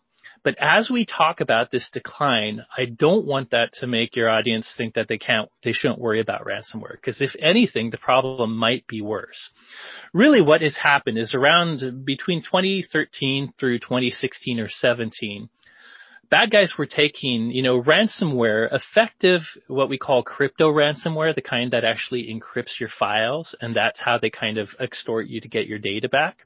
But 0.44 0.56
as 0.60 0.89
we 0.89 1.06
talk 1.06 1.39
about 1.39 1.70
this 1.70 1.89
decline, 1.91 2.65
I 2.75 2.86
don't 2.86 3.27
want 3.27 3.51
that 3.51 3.74
to 3.74 3.88
make 3.88 4.15
your 4.15 4.27
audience 4.27 4.74
think 4.75 4.96
that 4.96 5.08
they 5.08 5.20
can't, 5.20 5.50
they 5.63 5.72
shouldn't 5.72 6.00
worry 6.00 6.20
about 6.20 6.46
ransomware. 6.46 6.94
Because 6.94 7.22
if 7.22 7.36
anything, 7.39 7.91
the 7.91 8.00
problem 8.00 8.58
might 8.58 8.88
be 8.88 9.01
worse. 9.01 9.51
Really 10.13 10.41
what 10.41 10.62
has 10.62 10.75
happened 10.75 11.20
is 11.20 11.36
around 11.36 12.06
between 12.06 12.41
2013 12.41 13.53
through 13.60 13.80
2016 13.80 14.60
or 14.60 14.68
17, 14.68 15.50
bad 16.32 16.50
guys 16.50 16.74
were 16.78 16.88
taking, 16.88 17.52
you 17.52 17.62
know, 17.62 17.84
ransomware, 17.84 18.74
effective, 18.74 19.42
what 19.68 19.90
we 19.90 19.98
call 20.00 20.24
crypto 20.24 20.72
ransomware, 20.72 21.36
the 21.36 21.42
kind 21.42 21.72
that 21.74 21.84
actually 21.84 22.34
encrypts 22.34 22.80
your 22.80 22.90
files, 22.90 23.54
and 23.62 23.76
that's 23.76 24.00
how 24.00 24.18
they 24.18 24.32
kind 24.32 24.58
of 24.58 24.70
extort 24.80 25.28
you 25.28 25.42
to 25.42 25.50
get 25.50 25.68
your 25.68 25.78
data 25.78 26.10
back. 26.10 26.38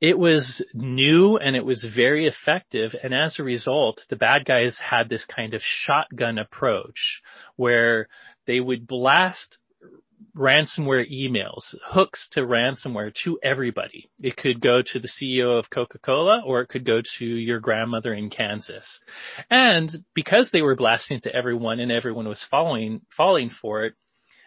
It 0.00 0.18
was 0.18 0.64
new 0.72 1.36
and 1.36 1.56
it 1.56 1.64
was 1.64 1.84
very 1.94 2.26
effective, 2.26 2.94
and 3.02 3.12
as 3.12 3.38
a 3.38 3.42
result, 3.42 4.02
the 4.08 4.16
bad 4.16 4.44
guys 4.44 4.78
had 4.78 5.08
this 5.08 5.24
kind 5.24 5.52
of 5.52 5.62
shotgun 5.62 6.38
approach 6.38 7.22
where 7.56 8.08
they 8.46 8.60
would 8.60 8.86
blast 8.86 9.58
ransomware 10.36 11.10
emails, 11.10 11.74
hooks 11.84 12.28
to 12.32 12.40
ransomware 12.40 13.12
to 13.24 13.38
everybody. 13.42 14.10
It 14.20 14.36
could 14.36 14.60
go 14.60 14.82
to 14.82 14.98
the 15.00 15.08
CEO 15.08 15.58
of 15.58 15.70
Coca-Cola 15.70 16.42
or 16.44 16.60
it 16.60 16.68
could 16.68 16.84
go 16.84 17.00
to 17.18 17.24
your 17.24 17.60
grandmother 17.60 18.12
in 18.12 18.30
Kansas. 18.30 19.00
And 19.50 20.04
because 20.14 20.50
they 20.52 20.62
were 20.62 20.76
blasting 20.76 21.20
to 21.22 21.34
everyone 21.34 21.80
and 21.80 21.90
everyone 21.90 22.28
was 22.28 22.44
following, 22.50 23.00
falling 23.16 23.50
for 23.50 23.84
it, 23.84 23.94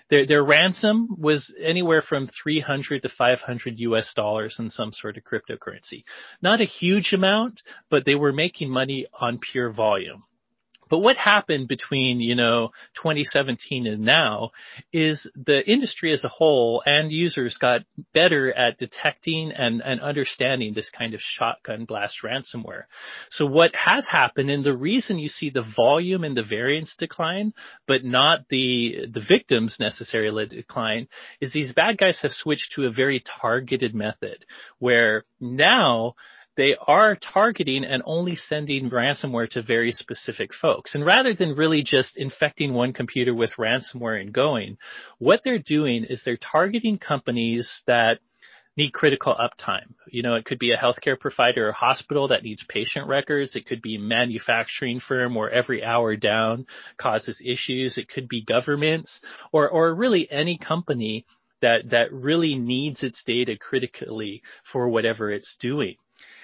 their, 0.10 0.26
their 0.26 0.44
ransom 0.44 1.08
was 1.18 1.54
anywhere 1.62 2.02
from 2.02 2.28
300 2.28 3.04
to 3.04 3.10
500 3.10 3.80
US 3.80 4.14
dollars 4.16 4.56
in 4.60 4.70
some 4.70 4.92
sort 4.92 5.18
of 5.18 5.24
cryptocurrency. 5.24 6.04
Not 6.42 6.62
a 6.62 6.66
huge 6.66 7.14
amount, 7.14 7.62
but 7.90 8.06
they 8.06 8.16
were 8.16 8.34
making 8.34 8.70
money 8.70 9.06
on 9.20 9.40
pure 9.40 9.72
volume. 9.72 10.24
But 10.90 11.00
what 11.00 11.18
happened 11.18 11.68
between, 11.68 12.20
you 12.20 12.36
know, 12.36 12.72
2017 12.96 13.88
and 13.88 14.04
now 14.04 14.52
is 14.92 15.30
the 15.36 15.68
industry 15.70 16.12
as 16.12 16.24
a 16.24 16.30
whole 16.30 16.82
and 16.86 17.12
users 17.12 17.58
got 17.58 17.82
better 18.14 18.52
at 18.52 18.78
detecting 18.78 19.52
and, 19.52 19.82
and 19.82 20.02
understanding 20.02 20.74
this 20.74 20.90
kind 20.90 21.14
of 21.14 21.22
shotgun 21.22 21.86
blast 21.86 22.18
ransomware. 22.24 22.84
So 23.30 23.46
what 23.46 23.76
has 23.76 24.08
happened 24.08 24.50
and 24.50 24.64
the 24.64 24.76
reason 24.76 25.20
you 25.20 25.30
see 25.30 25.50
the 25.50 25.66
volume 25.76 26.24
and 26.24 26.36
the 26.36 26.44
variance 26.44 26.96
decline, 26.98 27.54
but 27.88 28.04
not 28.04 28.46
the, 28.50 29.08
the 29.12 29.24
victims 29.28 29.78
necessarily 29.80 30.48
decline 30.48 31.08
is 31.40 31.54
these 31.54 31.74
bad 31.74 31.98
guys 31.98 32.20
have 32.22 32.32
switched 32.32 32.74
to 32.74 32.86
a 32.86 32.92
very 32.92 33.24
targeted 33.42 33.94
method 33.94 34.46
where 34.80 35.24
now 35.40 36.16
they 36.58 36.76
are 36.88 37.16
targeting 37.16 37.86
and 37.86 38.04
only 38.06 38.36
sending 38.36 38.90
ransomware 38.90 39.50
to 39.52 39.62
very 39.62 39.92
specific 39.92 40.54
folks. 40.54 40.96
And 40.96 41.06
rather 41.06 41.34
than 41.34 41.56
really 41.56 41.84
just 41.84 42.18
infecting 42.18 42.74
one 42.74 42.94
computer 42.94 43.34
with 43.34 43.54
ransomware 43.58 44.20
and 44.20 44.34
going, 44.34 44.78
what 45.20 45.42
they're 45.44 45.60
doing 45.60 46.04
is 46.04 46.22
they're 46.24 46.38
targeting 46.38 46.98
companies 46.98 47.82
that 47.88 48.20
need 48.80 48.94
critical 48.94 49.36
uptime. 49.36 49.94
You 50.08 50.24
know, 50.24 50.36
it 50.36 50.46
could 50.46 50.60
be 50.60 50.72
a 50.72 50.78
healthcare 50.78 51.20
provider 51.20 51.70
or 51.70 51.72
hospital 51.74 52.30
that 52.30 52.44
needs 52.44 52.66
patient 52.68 53.08
records. 53.08 53.56
It 53.56 53.66
could 53.66 53.82
be 53.82 53.96
a 53.96 54.00
manufacturing 54.00 55.02
firm 55.02 55.36
where 55.36 55.50
every 55.50 55.84
hour 55.84 56.16
down 56.16 56.66
causes 56.98 57.42
issues. 57.44 57.98
It 57.98 58.08
could 58.08 58.30
be 58.30 58.42
governments 58.44 59.20
or, 59.52 59.70
or 59.70 59.94
really 59.94 60.30
any 60.32 60.58
company 60.58 61.26
that, 61.62 61.90
that 61.90 62.14
really 62.14 62.56
needs 62.56 63.04
its 63.04 63.22
data 63.26 63.58
critically 63.60 64.42
for 64.72 64.88
whatever 64.88 65.30
it's 65.30 65.58
doing. 65.60 65.96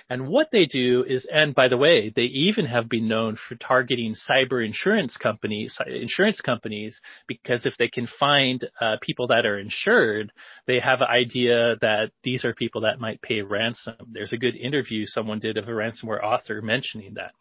And 0.08 0.28
what 0.28 0.50
they 0.52 0.68
do 0.68 1.04
is, 1.08 1.26
and 1.26 1.56
by 1.56 1.68
the 1.68 1.78
way, 1.78 2.12
they 2.16 2.24
even 2.24 2.68
have 2.68 2.88
been 2.88 3.08
known 3.08 3.38
for 3.38 3.56
targeting 3.56 4.14
cyber 4.30 4.64
insurance 4.64 5.18
companies, 5.18 5.78
insurance 5.88 6.42
companies, 6.42 7.02
because 7.28 7.66
if 7.66 7.76
they 7.78 7.88
can 7.88 8.06
find 8.06 8.70
uh, 8.80 8.98
people 9.02 9.28
that 9.28 9.48
are 9.48 9.58
insured, 9.58 10.32
they 10.68 10.80
have 10.80 11.02
an 11.02 11.08
idea 11.10 11.78
that 11.82 12.12
these 12.24 12.46
are 12.46 12.54
people 12.54 12.82
that 12.82 13.00
might 13.00 13.22
pay 13.22 13.42
ransom. 13.42 13.96
There's 14.12 14.34
a 14.34 14.38
good 14.38 14.56
interview 14.56 15.08
someone 15.08 15.40
did 15.40 15.58
of 15.58 15.68
a 15.68 15.72
ransomware 15.72 16.24
author 16.24 16.62
mentioning 16.62 17.16
that. 17.16 17.34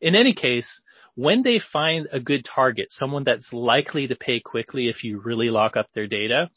In 0.00 0.16
any 0.16 0.34
case, 0.34 0.80
when 1.14 1.42
they 1.42 1.60
find 1.60 2.08
a 2.10 2.18
good 2.18 2.44
target, 2.44 2.88
someone 2.90 3.22
that's 3.22 3.52
likely 3.52 4.08
to 4.08 4.16
pay 4.16 4.40
quickly 4.40 4.88
if 4.88 5.04
you 5.04 5.20
really 5.20 5.50
lock 5.50 5.76
up 5.76 5.88
their 5.94 6.08
data, 6.08 6.50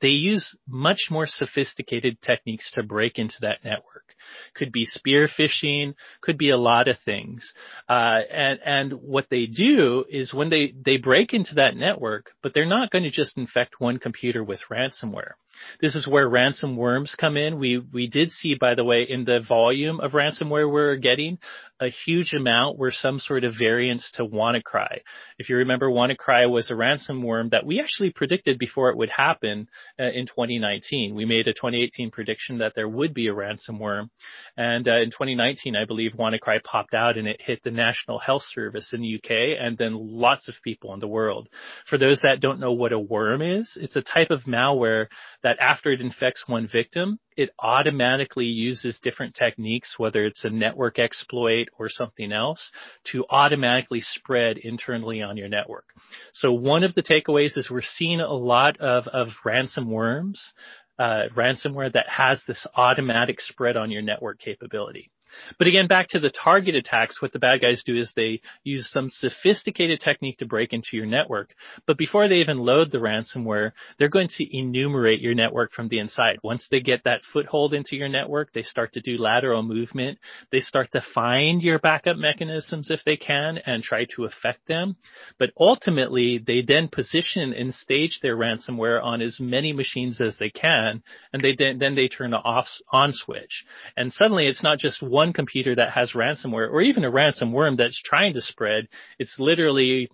they 0.00 0.08
use 0.08 0.56
much 0.68 1.08
more 1.10 1.26
sophisticated 1.26 2.20
techniques 2.22 2.70
to 2.72 2.82
break 2.82 3.18
into 3.18 3.36
that 3.40 3.64
network. 3.64 4.14
Could 4.54 4.72
be 4.72 4.84
spear 4.84 5.28
phishing, 5.28 5.94
could 6.20 6.36
be 6.38 6.50
a 6.50 6.56
lot 6.56 6.88
of 6.88 6.98
things. 7.04 7.54
Uh, 7.88 8.20
and, 8.30 8.58
and 8.64 8.92
what 8.92 9.26
they 9.30 9.46
do 9.46 10.04
is 10.08 10.34
when 10.34 10.50
they, 10.50 10.74
they 10.84 10.96
break 10.96 11.32
into 11.32 11.54
that 11.56 11.76
network, 11.76 12.32
but 12.42 12.52
they're 12.52 12.66
not 12.66 12.90
going 12.90 13.04
to 13.04 13.10
just 13.10 13.36
infect 13.36 13.76
one 13.78 13.98
computer 13.98 14.42
with 14.42 14.60
ransomware. 14.70 15.32
This 15.80 15.94
is 15.94 16.06
where 16.06 16.28
ransom 16.28 16.76
worms 16.76 17.14
come 17.18 17.36
in. 17.36 17.58
We, 17.58 17.78
we 17.78 18.08
did 18.08 18.30
see, 18.30 18.54
by 18.54 18.74
the 18.74 18.84
way, 18.84 19.06
in 19.08 19.24
the 19.24 19.40
volume 19.40 20.00
of 20.00 20.12
ransomware 20.12 20.70
we're 20.70 20.96
getting, 20.96 21.38
a 21.80 21.88
huge 21.88 22.32
amount 22.32 22.78
were 22.78 22.92
some 22.92 23.18
sort 23.18 23.44
of 23.44 23.54
variants 23.58 24.10
to 24.12 24.24
WannaCry. 24.24 25.00
If 25.38 25.48
you 25.48 25.56
remember, 25.56 25.88
WannaCry 25.88 26.50
was 26.50 26.70
a 26.70 26.74
ransom 26.74 27.22
worm 27.22 27.50
that 27.50 27.66
we 27.66 27.80
actually 27.80 28.10
predicted 28.10 28.58
before 28.58 28.90
it 28.90 28.96
would 28.96 29.10
happen 29.10 29.68
uh, 29.98 30.04
in 30.04 30.26
2019. 30.26 31.14
We 31.14 31.24
made 31.24 31.48
a 31.48 31.52
2018 31.52 32.10
prediction 32.10 32.58
that 32.58 32.72
there 32.74 32.88
would 32.88 33.14
be 33.14 33.28
a 33.28 33.34
ransom 33.34 33.78
worm. 33.78 34.10
And 34.56 34.86
uh, 34.88 34.98
in 34.98 35.10
2019, 35.10 35.76
I 35.76 35.84
believe 35.84 36.12
WannaCry 36.12 36.62
popped 36.62 36.94
out 36.94 37.18
and 37.18 37.26
it 37.26 37.40
hit 37.40 37.62
the 37.62 37.70
National 37.70 38.18
Health 38.18 38.44
Service 38.44 38.92
in 38.92 39.00
the 39.00 39.16
UK 39.16 39.58
and 39.58 39.76
then 39.78 39.94
lots 39.94 40.48
of 40.48 40.54
people 40.62 40.94
in 40.94 41.00
the 41.00 41.08
world. 41.08 41.48
For 41.88 41.98
those 41.98 42.20
that 42.22 42.40
don't 42.40 42.60
know 42.60 42.72
what 42.72 42.92
a 42.92 42.98
worm 42.98 43.42
is, 43.42 43.76
it's 43.80 43.96
a 43.96 44.02
type 44.02 44.30
of 44.30 44.42
malware 44.42 45.06
that 45.42 45.58
after 45.58 45.90
it 45.90 46.00
infects 46.00 46.44
one 46.46 46.68
victim, 46.70 47.18
it 47.36 47.50
automatically 47.58 48.46
uses 48.46 48.98
different 49.00 49.34
techniques, 49.34 49.94
whether 49.98 50.24
it's 50.24 50.44
a 50.44 50.50
network 50.50 50.98
exploit 50.98 51.68
or 51.78 51.88
something 51.88 52.32
else, 52.32 52.70
to 53.12 53.24
automatically 53.30 54.00
spread 54.00 54.58
internally 54.58 55.22
on 55.22 55.36
your 55.36 55.48
network. 55.48 55.84
So 56.32 56.52
one 56.52 56.84
of 56.84 56.94
the 56.94 57.02
takeaways 57.02 57.56
is 57.58 57.70
we're 57.70 57.82
seeing 57.82 58.20
a 58.20 58.32
lot 58.32 58.80
of, 58.80 59.06
of 59.08 59.28
ransom 59.44 59.90
worms, 59.90 60.54
uh, 60.98 61.24
ransomware 61.36 61.92
that 61.92 62.08
has 62.08 62.40
this 62.46 62.66
automatic 62.74 63.40
spread 63.40 63.76
on 63.76 63.90
your 63.90 64.02
network 64.02 64.38
capability. 64.38 65.10
But 65.58 65.68
again, 65.68 65.86
back 65.86 66.08
to 66.08 66.20
the 66.20 66.30
target 66.30 66.74
attacks, 66.74 67.20
what 67.20 67.32
the 67.32 67.38
bad 67.38 67.60
guys 67.60 67.82
do 67.84 67.96
is 67.96 68.12
they 68.14 68.40
use 68.64 68.90
some 68.90 69.10
sophisticated 69.10 70.00
technique 70.00 70.38
to 70.38 70.46
break 70.46 70.72
into 70.72 70.96
your 70.96 71.06
network. 71.06 71.54
But 71.86 71.98
before 71.98 72.28
they 72.28 72.36
even 72.36 72.58
load 72.58 72.90
the 72.90 72.98
ransomware, 72.98 73.72
they're 73.98 74.08
going 74.08 74.28
to 74.36 74.56
enumerate 74.56 75.20
your 75.20 75.34
network 75.34 75.72
from 75.72 75.88
the 75.88 75.98
inside. 75.98 76.38
Once 76.42 76.66
they 76.70 76.80
get 76.80 77.04
that 77.04 77.22
foothold 77.32 77.74
into 77.74 77.96
your 77.96 78.08
network, 78.08 78.52
they 78.52 78.62
start 78.62 78.92
to 78.94 79.00
do 79.00 79.18
lateral 79.18 79.62
movement. 79.62 80.18
They 80.52 80.60
start 80.60 80.92
to 80.92 81.04
find 81.14 81.62
your 81.62 81.78
backup 81.78 82.16
mechanisms 82.16 82.90
if 82.90 83.00
they 83.04 83.16
can 83.16 83.58
and 83.64 83.82
try 83.82 84.06
to 84.16 84.24
affect 84.24 84.66
them. 84.68 84.96
But 85.38 85.50
ultimately, 85.58 86.38
they 86.44 86.62
then 86.62 86.88
position 86.88 87.52
and 87.52 87.74
stage 87.74 88.20
their 88.22 88.36
ransomware 88.36 89.02
on 89.02 89.20
as 89.22 89.38
many 89.40 89.72
machines 89.72 90.20
as 90.20 90.36
they 90.38 90.50
can, 90.50 91.02
and 91.32 91.42
they 91.42 91.54
then, 91.56 91.78
then 91.78 91.94
they 91.94 92.08
turn 92.08 92.30
the 92.30 92.38
off 92.38 92.66
on 92.90 93.12
switch. 93.12 93.64
And 93.96 94.12
suddenly 94.12 94.46
it's 94.46 94.62
not 94.62 94.78
just 94.78 95.02
one 95.02 95.25
one 95.26 95.32
computer 95.32 95.74
that 95.74 95.90
has 95.90 96.12
ransomware 96.12 96.70
or 96.70 96.80
even 96.80 97.04
a 97.04 97.10
ransomware 97.10 97.76
that's 97.76 98.00
trying 98.02 98.34
to 98.34 98.42
spread, 98.42 98.88
it's 99.18 99.36
literally 99.38 100.08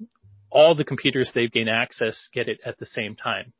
all 0.50 0.74
the 0.74 0.84
computers 0.84 1.30
they've 1.34 1.52
gained 1.52 1.70
access 1.70 2.28
get 2.32 2.48
it 2.48 2.60
at 2.64 2.78
the 2.78 2.86
same 2.86 3.14
time. 3.14 3.52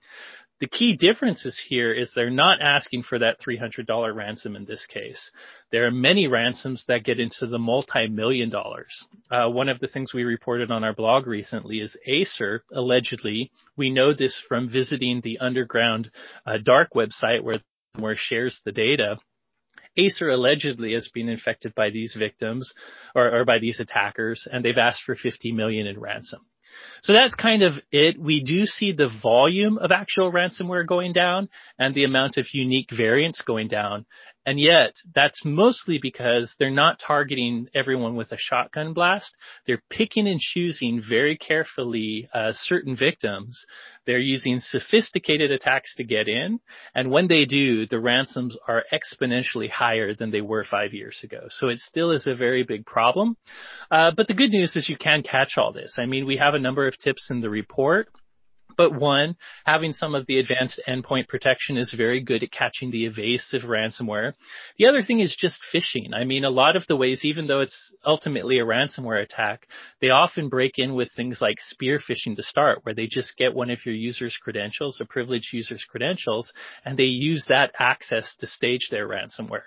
The 0.60 0.68
key 0.68 0.96
differences 0.96 1.60
here 1.68 1.92
is 1.92 2.12
they're 2.14 2.30
not 2.30 2.62
asking 2.62 3.02
for 3.02 3.18
that 3.18 3.40
$300 3.40 4.14
ransom 4.14 4.54
in 4.54 4.64
this 4.64 4.86
case. 4.86 5.30
There 5.72 5.86
are 5.86 5.90
many 5.90 6.28
ransoms 6.28 6.84
that 6.86 7.02
get 7.04 7.18
into 7.18 7.48
the 7.48 7.58
multi-million 7.58 8.48
dollars. 8.48 9.04
Uh, 9.28 9.48
one 9.48 9.68
of 9.68 9.80
the 9.80 9.88
things 9.88 10.14
we 10.14 10.22
reported 10.22 10.70
on 10.70 10.84
our 10.84 10.94
blog 10.94 11.26
recently 11.26 11.80
is 11.80 11.96
Acer 12.06 12.62
allegedly, 12.72 13.50
we 13.76 13.90
know 13.90 14.14
this 14.14 14.40
from 14.48 14.70
visiting 14.70 15.20
the 15.20 15.38
underground 15.38 16.10
uh, 16.46 16.58
dark 16.64 16.90
website 16.94 17.42
where 17.42 17.60
where 17.98 18.16
shares 18.16 18.60
the 18.64 18.72
data. 18.72 19.18
Acer 19.96 20.28
allegedly 20.28 20.94
has 20.94 21.08
been 21.08 21.28
infected 21.28 21.74
by 21.74 21.90
these 21.90 22.16
victims 22.18 22.72
or, 23.14 23.40
or 23.40 23.44
by 23.44 23.58
these 23.58 23.80
attackers, 23.80 24.46
and 24.50 24.64
they've 24.64 24.78
asked 24.78 25.02
for 25.04 25.14
50 25.14 25.52
million 25.52 25.86
in 25.86 26.00
ransom. 26.00 26.40
So 27.02 27.12
that's 27.12 27.34
kind 27.34 27.62
of 27.62 27.74
it. 27.90 28.18
We 28.18 28.42
do 28.42 28.64
see 28.64 28.92
the 28.92 29.10
volume 29.22 29.78
of 29.78 29.90
actual 29.90 30.32
ransomware 30.32 30.86
going 30.86 31.12
down 31.12 31.48
and 31.78 31.94
the 31.94 32.04
amount 32.04 32.36
of 32.36 32.46
unique 32.52 32.90
variants 32.90 33.40
going 33.40 33.68
down. 33.68 34.06
And 34.44 34.58
yet, 34.58 34.94
that's 35.14 35.44
mostly 35.44 35.98
because 36.02 36.52
they're 36.58 36.70
not 36.70 37.00
targeting 37.04 37.68
everyone 37.74 38.16
with 38.16 38.32
a 38.32 38.36
shotgun 38.36 38.92
blast. 38.92 39.36
They're 39.66 39.82
picking 39.88 40.26
and 40.26 40.40
choosing 40.40 41.00
very 41.06 41.36
carefully 41.36 42.28
uh, 42.34 42.52
certain 42.54 42.96
victims. 42.96 43.64
They're 44.04 44.18
using 44.18 44.58
sophisticated 44.58 45.52
attacks 45.52 45.94
to 45.94 46.04
get 46.04 46.26
in, 46.26 46.58
and 46.92 47.12
when 47.12 47.28
they 47.28 47.44
do, 47.44 47.86
the 47.86 48.00
ransoms 48.00 48.56
are 48.66 48.82
exponentially 48.92 49.70
higher 49.70 50.12
than 50.12 50.32
they 50.32 50.40
were 50.40 50.64
five 50.64 50.92
years 50.92 51.20
ago. 51.22 51.46
So 51.50 51.68
it 51.68 51.78
still 51.78 52.10
is 52.10 52.26
a 52.26 52.34
very 52.34 52.64
big 52.64 52.84
problem. 52.84 53.36
Uh, 53.92 54.10
but 54.16 54.26
the 54.26 54.34
good 54.34 54.50
news 54.50 54.74
is 54.74 54.88
you 54.88 54.96
can 54.96 55.22
catch 55.22 55.52
all 55.56 55.72
this. 55.72 55.94
I 55.98 56.06
mean, 56.06 56.26
we 56.26 56.38
have 56.38 56.54
a 56.54 56.58
number 56.58 56.88
of 56.88 56.98
tips 56.98 57.28
in 57.30 57.40
the 57.40 57.50
report. 57.50 58.08
But 58.76 58.94
one, 58.94 59.36
having 59.64 59.92
some 59.92 60.14
of 60.14 60.26
the 60.26 60.38
advanced 60.38 60.80
endpoint 60.88 61.28
protection 61.28 61.76
is 61.76 61.92
very 61.96 62.20
good 62.20 62.42
at 62.42 62.52
catching 62.52 62.90
the 62.90 63.06
evasive 63.06 63.62
ransomware. 63.62 64.34
The 64.78 64.86
other 64.86 65.02
thing 65.02 65.20
is 65.20 65.36
just 65.38 65.60
phishing. 65.72 66.14
I 66.14 66.24
mean, 66.24 66.44
a 66.44 66.50
lot 66.50 66.76
of 66.76 66.86
the 66.86 66.96
ways, 66.96 67.24
even 67.24 67.46
though 67.46 67.60
it's 67.60 67.92
ultimately 68.04 68.58
a 68.58 68.64
ransomware 68.64 69.22
attack, 69.22 69.66
they 70.00 70.10
often 70.10 70.48
break 70.48 70.78
in 70.78 70.94
with 70.94 71.12
things 71.12 71.40
like 71.40 71.56
spear 71.60 71.98
phishing 71.98 72.36
to 72.36 72.42
start, 72.42 72.80
where 72.84 72.94
they 72.94 73.06
just 73.06 73.36
get 73.36 73.54
one 73.54 73.70
of 73.70 73.84
your 73.84 73.94
user's 73.94 74.36
credentials, 74.42 75.00
a 75.00 75.04
privileged 75.04 75.52
user's 75.52 75.84
credentials, 75.84 76.52
and 76.84 76.98
they 76.98 77.04
use 77.04 77.44
that 77.48 77.72
access 77.78 78.34
to 78.38 78.46
stage 78.46 78.88
their 78.90 79.08
ransomware. 79.08 79.62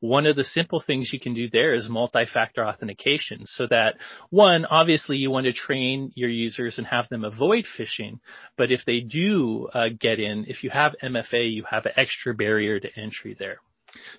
One 0.00 0.26
of 0.26 0.36
the 0.36 0.44
simple 0.44 0.82
things 0.84 1.12
you 1.12 1.20
can 1.20 1.34
do 1.34 1.48
there 1.50 1.74
is 1.74 1.88
multi-factor 1.88 2.64
authentication 2.64 3.46
so 3.46 3.66
that 3.68 3.96
one, 4.30 4.64
obviously 4.64 5.16
you 5.16 5.30
want 5.30 5.46
to 5.46 5.52
train 5.52 6.12
your 6.14 6.30
users 6.30 6.78
and 6.78 6.86
have 6.86 7.08
them 7.08 7.24
avoid 7.24 7.66
phishing, 7.78 8.20
but 8.56 8.72
if 8.72 8.80
they 8.84 9.00
do 9.00 9.68
uh, 9.72 9.88
get 9.98 10.18
in, 10.18 10.46
if 10.48 10.64
you 10.64 10.70
have 10.70 10.94
MFA, 11.02 11.52
you 11.52 11.64
have 11.68 11.86
an 11.86 11.92
extra 11.96 12.34
barrier 12.34 12.80
to 12.80 12.88
entry 12.98 13.36
there. 13.38 13.58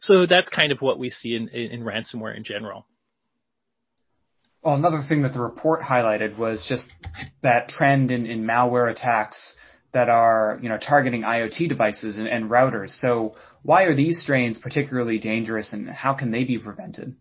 So 0.02 0.26
that's 0.26 0.50
kind 0.50 0.72
of 0.72 0.82
what 0.82 1.00
we 1.00 1.10
see 1.10 1.36
in, 1.36 1.50
in, 1.50 1.72
in 1.72 1.84
ransomware 1.84 2.36
in 2.36 2.44
general. 2.44 2.86
Well, 4.64 4.76
another 4.76 5.02
thing 5.08 5.24
that 5.24 5.34
the 5.34 5.42
report 5.42 5.82
highlighted 5.82 6.38
was 6.38 6.66
just 6.70 6.90
that 7.42 7.68
trend 7.68 8.12
in, 8.12 8.26
in 8.26 8.46
malware 8.46 8.90
attacks 8.90 9.56
that 9.94 10.10
are, 10.10 10.60
you 10.62 10.70
know, 10.70 10.78
targeting 10.78 11.22
IoT 11.22 11.70
devices 11.70 12.18
and, 12.18 12.28
and 12.28 12.50
routers. 12.50 12.90
So 12.90 13.36
why 13.62 13.84
are 13.84 13.96
these 13.96 14.22
strains 14.22 14.58
particularly 14.58 15.20
dangerous 15.20 15.72
and 15.72 15.90
how 15.90 16.14
can 16.14 16.32
they 16.32 16.44
be 16.44 16.58
prevented? 16.58 17.16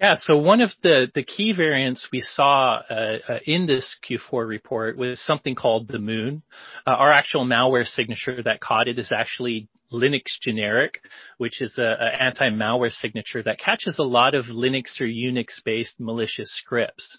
Yeah, 0.00 0.16
so 0.18 0.36
one 0.36 0.60
of 0.60 0.70
the, 0.82 1.06
the 1.14 1.22
key 1.22 1.52
variants 1.52 2.08
we 2.12 2.20
saw 2.20 2.82
uh, 2.90 3.18
uh, 3.28 3.38
in 3.46 3.66
this 3.66 3.96
Q4 4.08 4.46
report 4.46 4.98
was 4.98 5.20
something 5.20 5.54
called 5.54 5.86
the 5.86 6.00
Moon. 6.00 6.42
Uh, 6.84 6.90
our 6.90 7.12
actual 7.12 7.46
malware 7.46 7.86
signature 7.86 8.42
that 8.42 8.60
caught 8.60 8.88
it 8.88 8.98
is 8.98 9.12
actually 9.16 9.68
Linux 9.92 10.40
generic, 10.40 11.00
which 11.38 11.60
is 11.60 11.76
a, 11.78 11.82
a 11.82 12.22
anti-malware 12.22 12.92
signature 12.92 13.42
that 13.42 13.58
catches 13.58 13.98
a 13.98 14.02
lot 14.02 14.34
of 14.34 14.46
Linux 14.46 15.00
or 15.00 15.06
Unix-based 15.06 16.00
malicious 16.00 16.52
scripts. 16.54 17.18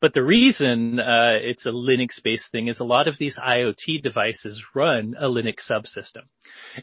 But 0.00 0.14
the 0.14 0.24
reason 0.24 0.98
uh, 1.00 1.38
it's 1.40 1.66
a 1.66 1.70
Linux-based 1.70 2.50
thing 2.50 2.68
is 2.68 2.80
a 2.80 2.84
lot 2.84 3.08
of 3.08 3.18
these 3.18 3.36
IoT 3.36 4.02
devices 4.02 4.62
run 4.74 5.14
a 5.18 5.28
Linux 5.28 5.70
subsystem. 5.70 6.24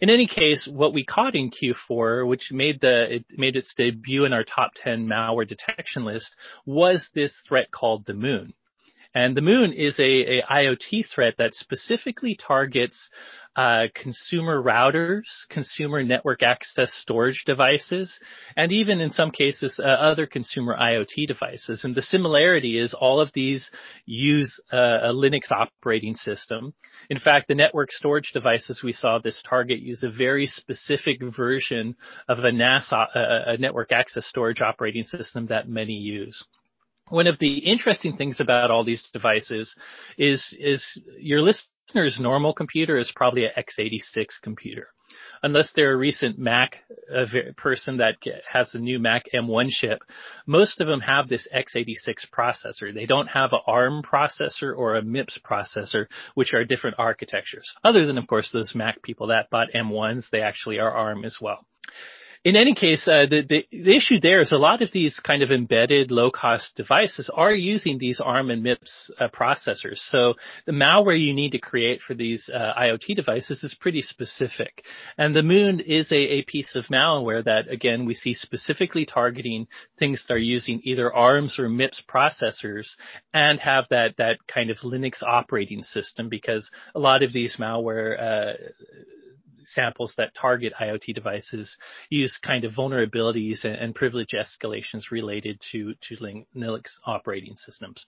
In 0.02 0.10
any 0.10 0.28
case, 0.28 0.68
what 0.72 0.94
we 0.94 1.04
caught 1.04 1.36
in 1.36 1.52
Q4, 1.52 2.28
which 2.28 2.52
made 2.52 2.82
the 2.82 3.16
it 3.16 3.26
made 3.32 3.56
its 3.56 3.74
debut 3.76 4.26
in 4.26 4.34
our 4.34 4.44
top 4.44 4.72
10 4.76 5.08
malware 5.08 5.48
detection 5.48 6.06
list, 6.06 6.36
was 6.66 7.10
this 7.14 7.34
threat 7.48 7.72
called 7.72 8.06
the 8.06 8.14
Moon. 8.14 8.54
And 9.16 9.36
the 9.36 9.42
Moon 9.42 9.72
is 9.72 9.98
a, 9.98 10.04
a 10.40 10.42
IoT 10.44 11.06
threat 11.14 11.36
that 11.38 11.54
specifically 11.54 12.36
targets 12.36 13.10
uh, 13.56 13.84
consumer 13.96 14.62
routers, 14.62 15.24
consumer 15.50 16.04
network 16.04 16.44
access 16.44 16.92
storage 16.94 17.44
devices, 17.46 18.20
and 18.58 18.72
even 18.72 19.00
in 19.00 19.10
some 19.10 19.32
cases 19.32 19.80
uh, 19.80 19.88
other 19.88 20.28
consumer 20.28 20.76
IoT 20.78 21.28
devices. 21.28 21.84
And 21.84 21.96
the 21.96 22.02
similarity 22.02 22.78
is 22.78 22.94
all 22.94 23.22
of 23.22 23.32
these 23.34 23.70
use 24.06 24.60
uh, 24.74 25.00
a 25.04 25.14
Linux 25.14 25.52
operating 25.52 26.16
system. 26.16 26.74
In 27.10 27.20
fact, 27.20 27.48
the 27.48 27.56
network 27.56 27.92
storage 27.92 28.32
devices 28.34 28.82
we 28.84 28.94
saw 28.94 29.20
this 29.20 29.42
target 29.48 29.80
use 29.80 30.04
a 30.04 30.10
very 30.10 30.48
specific 30.48 31.22
version 31.36 31.96
of 32.28 32.40
a 32.40 32.52
NAS, 32.52 32.92
uh, 32.92 33.06
a 33.16 33.58
network 33.58 33.92
access 33.92 34.26
storage 34.26 34.62
operating 34.62 35.06
system 35.06 35.48
that 35.48 35.70
many 35.70 35.94
use 35.94 36.46
one 37.10 37.28
of 37.28 37.38
the 37.40 37.60
interesting 37.60 38.18
things 38.18 38.40
about 38.42 38.72
all 38.72 38.84
these 38.84 39.08
devices 39.14 39.76
is 40.18 40.56
is 40.60 41.00
your 41.20 41.42
listener's 41.88 42.20
normal 42.20 42.54
computer 42.54 42.98
is 42.98 43.12
probably 43.16 43.46
an 43.46 43.52
x86 43.58 44.42
computer. 44.42 44.88
Unless 45.44 45.72
they're 45.76 45.94
a 45.94 45.98
recent 45.98 46.40
Mac 46.40 46.84
person 47.58 47.98
that 47.98 48.16
has 48.50 48.74
a 48.74 48.80
new 48.80 49.00
Mac 49.00 49.26
M1 49.34 49.70
chip, 49.70 50.00
most 50.48 50.82
of 50.82 50.88
them 50.88 51.02
have 51.02 51.30
this 51.30 51.48
x86 51.54 52.26
processor. 52.34 52.94
They 52.94 53.06
don't 53.06 53.28
have 53.28 53.54
an 53.54 53.60
ARM 53.68 54.02
processor 54.02 54.76
or 54.76 54.96
a 54.96 55.02
MIPS 55.02 55.40
processor, 55.44 56.08
which 56.34 56.54
are 56.54 56.66
different 56.66 56.98
architectures. 56.98 57.72
Other 57.84 58.08
than, 58.08 58.18
of 58.18 58.28
course, 58.28 58.50
those 58.52 58.74
Mac 58.74 59.02
people 59.04 59.28
that 59.28 59.50
bought 59.50 59.72
M1s, 59.74 60.30
they 60.32 60.42
actually 60.42 60.80
are 60.80 60.92
ARM 60.92 61.24
as 61.24 61.38
well 61.40 61.66
in 62.46 62.56
any 62.56 62.76
case, 62.76 63.08
uh, 63.08 63.26
the, 63.28 63.42
the, 63.42 63.66
the 63.72 63.96
issue 63.96 64.20
there 64.20 64.40
is 64.40 64.52
a 64.52 64.58
lot 64.58 64.84
of 64.84 64.92
these 64.92 65.20
kind 65.20 65.42
of 65.42 65.50
embedded 65.50 66.12
low-cost 66.12 66.76
devices 66.76 67.28
are 67.34 67.52
using 67.52 67.98
these 67.98 68.20
ARM 68.20 68.52
and 68.52 68.64
MIPS 68.64 69.10
uh, 69.20 69.30
processors. 69.30 69.98
So 69.98 70.36
the 70.68 70.72
malware 70.72 71.20
you 71.20 71.34
need 71.34 71.54
to 71.54 71.58
create 71.58 72.02
for 72.04 72.14
these 72.14 72.48
uh, 72.54 72.74
IoT 72.80 73.16
devices 73.16 73.64
is 73.64 73.74
pretty 73.74 74.04
specific. 74.04 74.84
And 75.18 75.36
the 75.36 75.42
Moon 75.42 75.80
is 75.80 76.12
a, 76.12 76.16
a 76.16 76.44
piece 76.44 76.76
of 76.76 76.86
malware 76.86 77.44
that, 77.44 77.68
again, 77.68 78.06
we 78.06 78.14
see 78.14 78.36
specifically 78.36 79.08
targeting 79.08 79.66
things 79.98 80.24
that 80.28 80.36
are 80.36 80.38
using 80.38 80.82
either 80.84 81.12
ARMs 81.12 81.58
or 81.58 81.68
MIPS 81.68 82.04
processors 82.08 82.90
and 83.34 83.60
have 83.60 83.88
that 83.90 84.18
that 84.20 84.38
kind 84.46 84.70
of 84.70 84.78
Linux 84.84 85.24
operating 85.24 85.82
system 85.82 86.30
because 86.30 86.70
a 86.94 87.00
lot 87.00 87.24
of 87.24 87.34
these 87.34 87.58
malware 87.58 88.22
uh, 88.22 88.54
samples 89.68 90.14
that 90.18 90.34
target 90.40 90.74
IoT 90.80 91.14
devices 91.14 91.78
use 92.10 92.38
kind 92.44 92.64
of 92.64 92.74
vulnerabilities 92.74 93.64
and, 93.64 93.76
and 93.76 93.96
privilege 93.96 94.34
escalations 94.34 95.12
related 95.12 95.62
to, 95.72 95.94
to 96.08 96.16
Linux 96.18 96.84
operating 97.06 97.56
systems. 97.58 98.06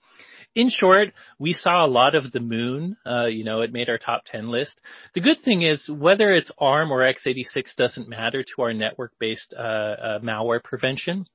In 0.56 0.70
short, 0.70 1.14
we 1.40 1.54
saw 1.54 1.86
a 1.86 1.88
lot 1.88 2.16
of 2.16 2.32
the 2.32 2.40
moon. 2.40 2.98
Uh, 3.06 3.26
you 3.26 3.44
know, 3.44 3.62
it 3.62 3.74
made 3.74 3.90
our 3.90 3.98
top 3.98 4.24
10 4.26 4.50
list. 4.50 4.80
The 5.14 5.22
good 5.22 5.42
thing 5.44 5.62
is 5.62 5.90
whether 5.90 6.34
it's 6.34 6.52
ARM 6.58 6.92
or 6.92 7.00
x86 7.00 7.76
doesn't 7.76 8.10
matter 8.10 8.44
to 8.44 8.62
our 8.62 8.74
network-based 8.74 9.54
uh, 9.58 9.62
uh, 9.62 10.20
malware 10.20 10.64
prevention 10.64 11.28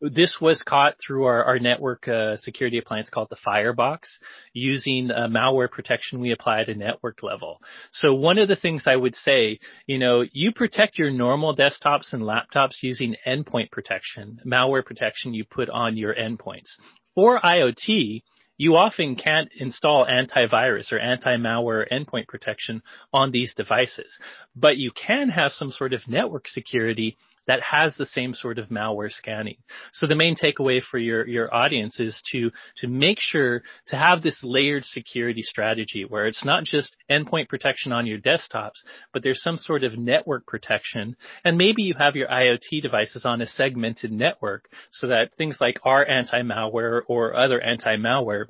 this 0.00 0.38
was 0.40 0.62
caught 0.62 0.96
through 0.98 1.24
our, 1.24 1.44
our 1.44 1.58
network 1.58 2.08
uh, 2.08 2.36
security 2.36 2.78
appliance 2.78 3.10
called 3.10 3.28
the 3.30 3.36
Firebox 3.36 4.18
using 4.52 5.10
uh, 5.10 5.28
malware 5.28 5.70
protection 5.70 6.20
we 6.20 6.32
apply 6.32 6.60
at 6.60 6.68
a 6.68 6.74
network 6.74 7.22
level. 7.22 7.60
So 7.92 8.14
one 8.14 8.38
of 8.38 8.48
the 8.48 8.56
things 8.56 8.84
I 8.86 8.96
would 8.96 9.14
say, 9.14 9.58
you 9.86 9.98
know, 9.98 10.24
you 10.32 10.52
protect 10.52 10.98
your 10.98 11.10
normal 11.10 11.54
desktops 11.54 12.12
and 12.12 12.22
laptops 12.22 12.82
using 12.82 13.16
endpoint 13.26 13.70
protection, 13.70 14.40
malware 14.46 14.84
protection 14.84 15.34
you 15.34 15.44
put 15.44 15.68
on 15.68 15.96
your 15.96 16.14
endpoints. 16.14 16.70
For 17.14 17.38
IoT, 17.40 18.22
you 18.60 18.76
often 18.76 19.16
can't 19.16 19.48
install 19.58 20.04
antivirus 20.04 20.92
or 20.92 20.98
anti-malware 20.98 21.88
endpoint 21.90 22.28
protection 22.28 22.82
on 23.10 23.30
these 23.30 23.54
devices, 23.54 24.18
but 24.54 24.76
you 24.76 24.90
can 24.92 25.30
have 25.30 25.52
some 25.52 25.72
sort 25.72 25.94
of 25.94 26.06
network 26.06 26.46
security 26.46 27.16
that 27.50 27.62
has 27.62 27.96
the 27.96 28.06
same 28.06 28.32
sort 28.32 28.60
of 28.60 28.68
malware 28.68 29.10
scanning. 29.10 29.56
So 29.90 30.06
the 30.06 30.14
main 30.14 30.36
takeaway 30.36 30.80
for 30.80 30.98
your, 30.98 31.26
your 31.26 31.52
audience 31.52 31.98
is 31.98 32.22
to, 32.30 32.52
to 32.76 32.86
make 32.86 33.18
sure 33.18 33.62
to 33.88 33.96
have 33.96 34.22
this 34.22 34.38
layered 34.44 34.84
security 34.84 35.42
strategy 35.42 36.04
where 36.04 36.28
it's 36.28 36.44
not 36.44 36.62
just 36.62 36.96
endpoint 37.10 37.48
protection 37.48 37.90
on 37.90 38.06
your 38.06 38.20
desktops, 38.20 38.84
but 39.12 39.24
there's 39.24 39.42
some 39.42 39.56
sort 39.56 39.82
of 39.82 39.98
network 39.98 40.46
protection. 40.46 41.16
And 41.44 41.58
maybe 41.58 41.82
you 41.82 41.94
have 41.98 42.14
your 42.14 42.28
IoT 42.28 42.82
devices 42.82 43.24
on 43.24 43.40
a 43.40 43.48
segmented 43.48 44.12
network 44.12 44.68
so 44.92 45.08
that 45.08 45.34
things 45.36 45.58
like 45.60 45.80
our 45.82 46.06
anti-malware 46.06 47.00
or 47.08 47.34
other 47.34 47.60
anti-malware 47.60 48.44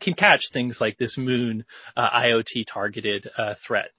can 0.00 0.14
catch 0.14 0.48
things 0.52 0.78
like 0.80 0.98
this 0.98 1.16
Moon 1.16 1.64
uh, 1.96 2.10
IoT 2.10 2.64
targeted 2.66 3.30
uh, 3.38 3.54
threat. 3.64 3.90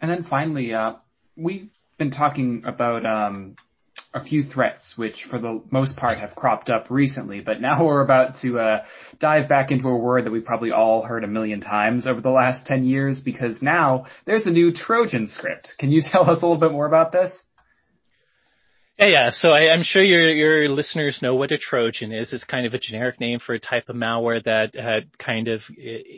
And 0.00 0.10
then 0.10 0.24
finally, 0.24 0.74
uh, 0.74 0.94
we've 1.36 1.70
been 1.98 2.10
talking 2.10 2.62
about 2.66 3.06
um, 3.06 3.56
a 4.14 4.24
few 4.24 4.42
threats, 4.42 4.94
which 4.96 5.26
for 5.30 5.38
the 5.38 5.62
most 5.70 5.96
part 5.96 6.18
have 6.18 6.34
cropped 6.34 6.70
up 6.70 6.90
recently, 6.90 7.40
but 7.40 7.60
now 7.60 7.84
we're 7.86 8.02
about 8.02 8.36
to 8.42 8.58
uh, 8.58 8.84
dive 9.18 9.48
back 9.48 9.70
into 9.70 9.88
a 9.88 9.96
word 9.96 10.24
that 10.24 10.30
we've 10.30 10.44
probably 10.44 10.72
all 10.72 11.02
heard 11.02 11.24
a 11.24 11.28
million 11.28 11.60
times 11.60 12.06
over 12.06 12.20
the 12.20 12.30
last 12.30 12.66
10 12.66 12.84
years, 12.84 13.20
because 13.20 13.60
now 13.60 14.06
there's 14.24 14.46
a 14.46 14.50
new 14.50 14.72
Trojan 14.72 15.28
script. 15.28 15.74
Can 15.78 15.90
you 15.90 16.02
tell 16.12 16.28
us 16.28 16.42
a 16.42 16.46
little 16.46 16.60
bit 16.60 16.72
more 16.72 16.86
about 16.86 17.12
this? 17.12 17.44
Yeah, 18.98 19.08
yeah. 19.08 19.30
So 19.30 19.50
I, 19.50 19.74
am 19.74 19.82
sure 19.82 20.02
your 20.02 20.32
your 20.32 20.68
listeners 20.70 21.18
know 21.20 21.34
what 21.34 21.52
a 21.52 21.58
Trojan 21.58 22.12
is. 22.12 22.32
It's 22.32 22.44
kind 22.44 22.64
of 22.64 22.72
a 22.72 22.78
generic 22.78 23.20
name 23.20 23.40
for 23.40 23.52
a 23.52 23.60
type 23.60 23.90
of 23.90 23.96
malware 23.96 24.42
that 24.44 24.74
uh, 24.74 25.00
kind 25.22 25.48
of 25.48 25.60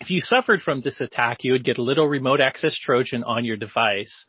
if 0.01 0.09
you 0.09 0.19
suffered 0.19 0.61
from 0.61 0.81
this 0.81 0.99
attack, 0.99 1.43
you 1.43 1.51
would 1.53 1.63
get 1.63 1.77
a 1.77 1.83
little 1.83 2.07
remote 2.07 2.41
access 2.41 2.75
Trojan 2.75 3.23
on 3.23 3.45
your 3.45 3.55
device. 3.55 4.25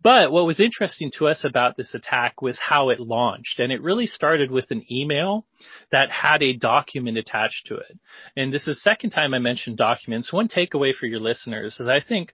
But 0.00 0.30
what 0.30 0.46
was 0.46 0.60
interesting 0.60 1.10
to 1.18 1.26
us 1.26 1.44
about 1.44 1.76
this 1.76 1.92
attack 1.92 2.40
was 2.40 2.56
how 2.56 2.90
it 2.90 3.00
launched. 3.00 3.58
And 3.58 3.72
it 3.72 3.82
really 3.82 4.06
started 4.06 4.52
with 4.52 4.70
an 4.70 4.84
email 4.92 5.44
that 5.90 6.08
had 6.08 6.40
a 6.40 6.56
document 6.56 7.18
attached 7.18 7.66
to 7.66 7.76
it. 7.78 7.98
And 8.36 8.52
this 8.52 8.68
is 8.68 8.76
the 8.76 8.90
second 8.90 9.10
time 9.10 9.34
I 9.34 9.40
mentioned 9.40 9.76
documents. 9.76 10.32
One 10.32 10.46
takeaway 10.46 10.94
for 10.94 11.06
your 11.06 11.18
listeners 11.18 11.80
is 11.80 11.88
I 11.88 12.00
think 12.00 12.32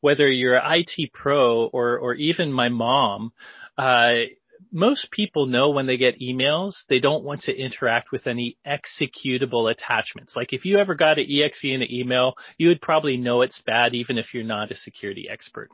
whether 0.00 0.26
you're 0.26 0.56
an 0.56 0.84
IT 0.86 1.12
pro 1.12 1.66
or, 1.66 1.98
or 1.98 2.14
even 2.14 2.50
my 2.50 2.70
mom, 2.70 3.32
uh, 3.76 4.14
most 4.72 5.10
people 5.10 5.46
know 5.46 5.70
when 5.70 5.86
they 5.86 5.98
get 5.98 6.20
emails, 6.20 6.72
they 6.88 6.98
don't 6.98 7.24
want 7.24 7.42
to 7.42 7.54
interact 7.54 8.10
with 8.10 8.26
any 8.26 8.56
executable 8.66 9.70
attachments. 9.70 10.34
Like 10.34 10.52
if 10.52 10.64
you 10.64 10.78
ever 10.78 10.94
got 10.94 11.18
an 11.18 11.26
exe 11.28 11.64
in 11.64 11.82
an 11.82 11.92
email, 11.92 12.34
you 12.56 12.68
would 12.68 12.80
probably 12.80 13.18
know 13.18 13.42
it's 13.42 13.62
bad 13.62 13.94
even 13.94 14.16
if 14.16 14.32
you're 14.32 14.44
not 14.44 14.72
a 14.72 14.76
security 14.76 15.28
expert. 15.30 15.68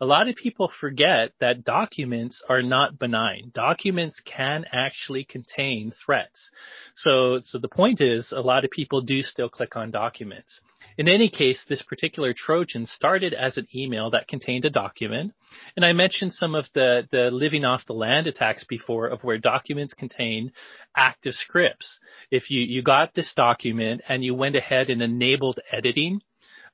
A 0.00 0.06
lot 0.06 0.28
of 0.28 0.34
people 0.34 0.70
forget 0.80 1.32
that 1.40 1.64
documents 1.64 2.42
are 2.48 2.62
not 2.62 2.98
benign. 2.98 3.52
Documents 3.54 4.20
can 4.24 4.64
actually 4.72 5.24
contain 5.24 5.92
threats. 6.04 6.50
So, 6.94 7.38
so 7.40 7.58
the 7.58 7.68
point 7.68 8.00
is 8.00 8.32
a 8.32 8.40
lot 8.40 8.64
of 8.64 8.70
people 8.70 9.02
do 9.02 9.22
still 9.22 9.48
click 9.48 9.76
on 9.76 9.92
documents. 9.92 10.60
In 10.96 11.08
any 11.08 11.28
case, 11.28 11.64
this 11.68 11.82
particular 11.82 12.32
Trojan 12.32 12.86
started 12.86 13.34
as 13.34 13.56
an 13.56 13.66
email 13.74 14.10
that 14.10 14.28
contained 14.28 14.64
a 14.64 14.70
document. 14.70 15.32
And 15.76 15.84
I 15.84 15.92
mentioned 15.92 16.32
some 16.32 16.54
of 16.54 16.66
the, 16.72 17.08
the 17.10 17.30
living 17.32 17.64
off 17.64 17.86
the 17.86 17.94
land 17.94 18.28
attacks 18.28 18.64
before 18.64 19.08
of 19.08 19.24
where 19.24 19.38
documents 19.38 19.92
contain 19.94 20.52
active 20.96 21.34
scripts. 21.34 21.98
If 22.30 22.48
you, 22.50 22.60
you 22.60 22.82
got 22.82 23.14
this 23.14 23.34
document 23.34 24.02
and 24.08 24.22
you 24.22 24.34
went 24.34 24.54
ahead 24.54 24.88
and 24.88 25.02
enabled 25.02 25.58
editing, 25.72 26.20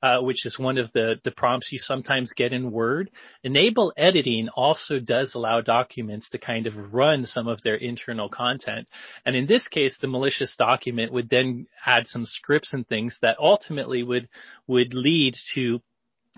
uh, 0.01 0.19
which 0.21 0.45
is 0.45 0.57
one 0.57 0.77
of 0.77 0.91
the, 0.93 1.19
the 1.23 1.31
prompts 1.31 1.71
you 1.71 1.79
sometimes 1.79 2.33
get 2.35 2.53
in 2.53 2.71
Word. 2.71 3.11
Enable 3.43 3.93
editing 3.95 4.49
also 4.49 4.99
does 4.99 5.33
allow 5.35 5.61
documents 5.61 6.29
to 6.29 6.37
kind 6.37 6.67
of 6.67 6.93
run 6.93 7.25
some 7.25 7.47
of 7.47 7.61
their 7.61 7.75
internal 7.75 8.29
content. 8.29 8.87
And 9.25 9.35
in 9.35 9.47
this 9.47 9.67
case, 9.67 9.97
the 10.01 10.07
malicious 10.07 10.55
document 10.55 11.13
would 11.13 11.29
then 11.29 11.67
add 11.85 12.07
some 12.07 12.25
scripts 12.25 12.73
and 12.73 12.87
things 12.87 13.17
that 13.21 13.37
ultimately 13.39 14.03
would, 14.03 14.27
would 14.67 14.93
lead 14.93 15.35
to 15.53 15.81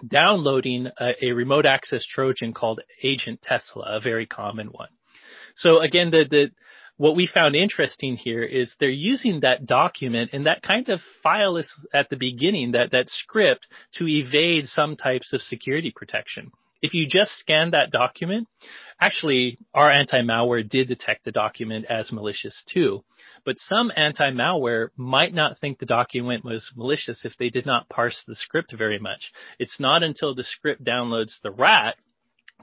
downloading 0.05 0.87
a, 0.99 1.25
a 1.25 1.31
remote 1.31 1.65
access 1.65 2.05
Trojan 2.05 2.53
called 2.53 2.81
Agent 3.01 3.41
Tesla, 3.41 3.97
a 3.97 3.99
very 3.99 4.25
common 4.25 4.67
one. 4.67 4.89
So 5.55 5.79
again, 5.79 6.11
the, 6.11 6.25
the, 6.29 6.51
what 7.03 7.17
we 7.17 7.27
found 7.27 7.53
interesting 7.53 8.15
here 8.15 8.43
is 8.43 8.73
they're 8.79 8.89
using 8.89 9.41
that 9.41 9.65
document 9.65 10.29
and 10.31 10.45
that 10.45 10.61
kind 10.61 10.87
of 10.87 11.01
file 11.21 11.57
is 11.57 11.69
at 11.93 12.09
the 12.09 12.15
beginning, 12.15 12.71
that, 12.71 12.91
that 12.91 13.09
script 13.09 13.67
to 13.95 14.07
evade 14.07 14.67
some 14.67 14.95
types 14.95 15.33
of 15.33 15.41
security 15.41 15.91
protection. 15.93 16.49
If 16.81 16.93
you 16.93 17.05
just 17.05 17.37
scan 17.37 17.71
that 17.71 17.91
document, 17.91 18.47
actually 19.01 19.57
our 19.73 19.91
anti-malware 19.91 20.69
did 20.69 20.87
detect 20.87 21.25
the 21.25 21.33
document 21.33 21.87
as 21.89 22.13
malicious 22.13 22.63
too. 22.73 23.03
But 23.43 23.59
some 23.59 23.91
anti-malware 23.93 24.87
might 24.95 25.33
not 25.33 25.59
think 25.59 25.79
the 25.79 25.85
document 25.85 26.45
was 26.45 26.71
malicious 26.73 27.25
if 27.25 27.35
they 27.37 27.49
did 27.49 27.65
not 27.65 27.89
parse 27.89 28.23
the 28.25 28.35
script 28.35 28.73
very 28.77 28.97
much. 28.99 29.33
It's 29.59 29.77
not 29.77 30.03
until 30.03 30.33
the 30.33 30.45
script 30.45 30.85
downloads 30.85 31.33
the 31.41 31.51
rat 31.51 31.97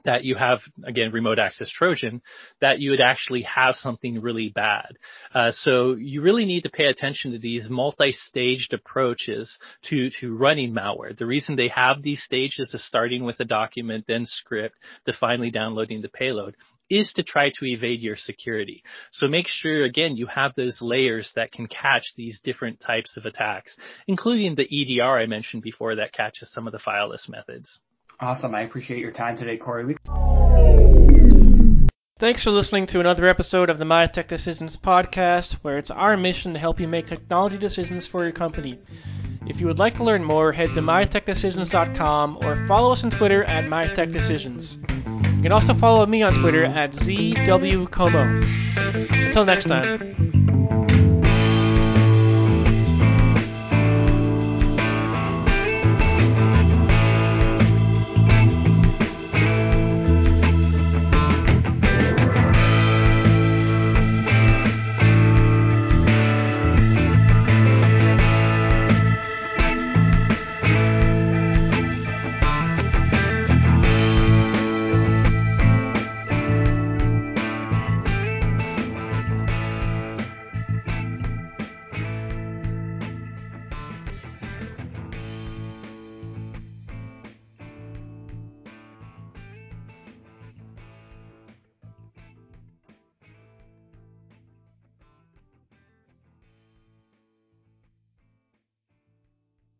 that 0.05 0.23
you 0.23 0.35
have 0.35 0.59
again 0.83 1.11
remote 1.11 1.39
access 1.39 1.69
Trojan, 1.69 2.21
that 2.59 2.79
you 2.79 2.91
would 2.91 3.01
actually 3.01 3.41
have 3.43 3.75
something 3.75 4.21
really 4.21 4.49
bad. 4.49 4.97
Uh, 5.33 5.51
so 5.51 5.93
you 5.93 6.21
really 6.21 6.45
need 6.45 6.63
to 6.63 6.69
pay 6.69 6.85
attention 6.85 7.31
to 7.31 7.39
these 7.39 7.69
multi-staged 7.69 8.73
approaches 8.73 9.59
to 9.89 10.09
to 10.19 10.35
running 10.35 10.73
malware. 10.73 11.17
The 11.17 11.25
reason 11.25 11.55
they 11.55 11.69
have 11.69 12.01
these 12.01 12.23
stages 12.23 12.73
of 12.73 12.81
starting 12.81 13.23
with 13.23 13.39
a 13.39 13.45
document, 13.45 14.05
then 14.07 14.25
script, 14.25 14.75
to 15.05 15.13
finally 15.13 15.51
downloading 15.51 16.01
the 16.01 16.09
payload 16.09 16.55
is 16.91 17.13
to 17.13 17.23
try 17.23 17.49
to 17.49 17.65
evade 17.65 18.01
your 18.01 18.17
security. 18.17 18.83
So 19.11 19.27
make 19.27 19.47
sure 19.47 19.85
again 19.85 20.17
you 20.17 20.27
have 20.27 20.53
those 20.55 20.79
layers 20.81 21.31
that 21.35 21.51
can 21.51 21.67
catch 21.67 22.13
these 22.17 22.39
different 22.43 22.81
types 22.81 23.15
of 23.15 23.25
attacks, 23.25 23.77
including 24.07 24.55
the 24.55 24.67
EDR 24.69 25.17
I 25.17 25.25
mentioned 25.25 25.63
before 25.63 25.95
that 25.95 26.11
catches 26.11 26.51
some 26.51 26.67
of 26.67 26.73
the 26.73 26.79
fileless 26.79 27.29
methods. 27.29 27.79
Awesome. 28.21 28.53
I 28.53 28.61
appreciate 28.61 28.99
your 28.99 29.11
time 29.11 29.35
today, 29.35 29.57
Corey. 29.57 29.95
Thanks 32.19 32.43
for 32.43 32.51
listening 32.51 32.85
to 32.87 32.99
another 32.99 33.25
episode 33.25 33.71
of 33.71 33.79
the 33.79 33.85
My 33.85 34.05
Tech 34.05 34.27
Decisions 34.27 34.77
podcast, 34.77 35.53
where 35.63 35.79
it's 35.79 35.89
our 35.89 36.15
mission 36.15 36.53
to 36.53 36.59
help 36.59 36.79
you 36.79 36.87
make 36.87 37.07
technology 37.07 37.57
decisions 37.57 38.05
for 38.05 38.21
your 38.21 38.31
company. 38.31 38.77
If 39.47 39.59
you 39.59 39.65
would 39.65 39.79
like 39.79 39.97
to 39.97 40.03
learn 40.03 40.23
more, 40.23 40.51
head 40.51 40.73
to 40.73 40.81
mytechdecisions.com 40.81 42.37
or 42.43 42.67
follow 42.67 42.91
us 42.91 43.03
on 43.03 43.09
Twitter 43.09 43.43
at 43.43 43.65
mytechdecisions. 43.65 44.77
You 45.37 45.41
can 45.41 45.51
also 45.51 45.73
follow 45.73 46.05
me 46.05 46.21
on 46.21 46.35
Twitter 46.35 46.63
at 46.63 46.91
ZWComo. 46.91 48.45
Until 49.25 49.45
next 49.45 49.65
time. 49.65 50.30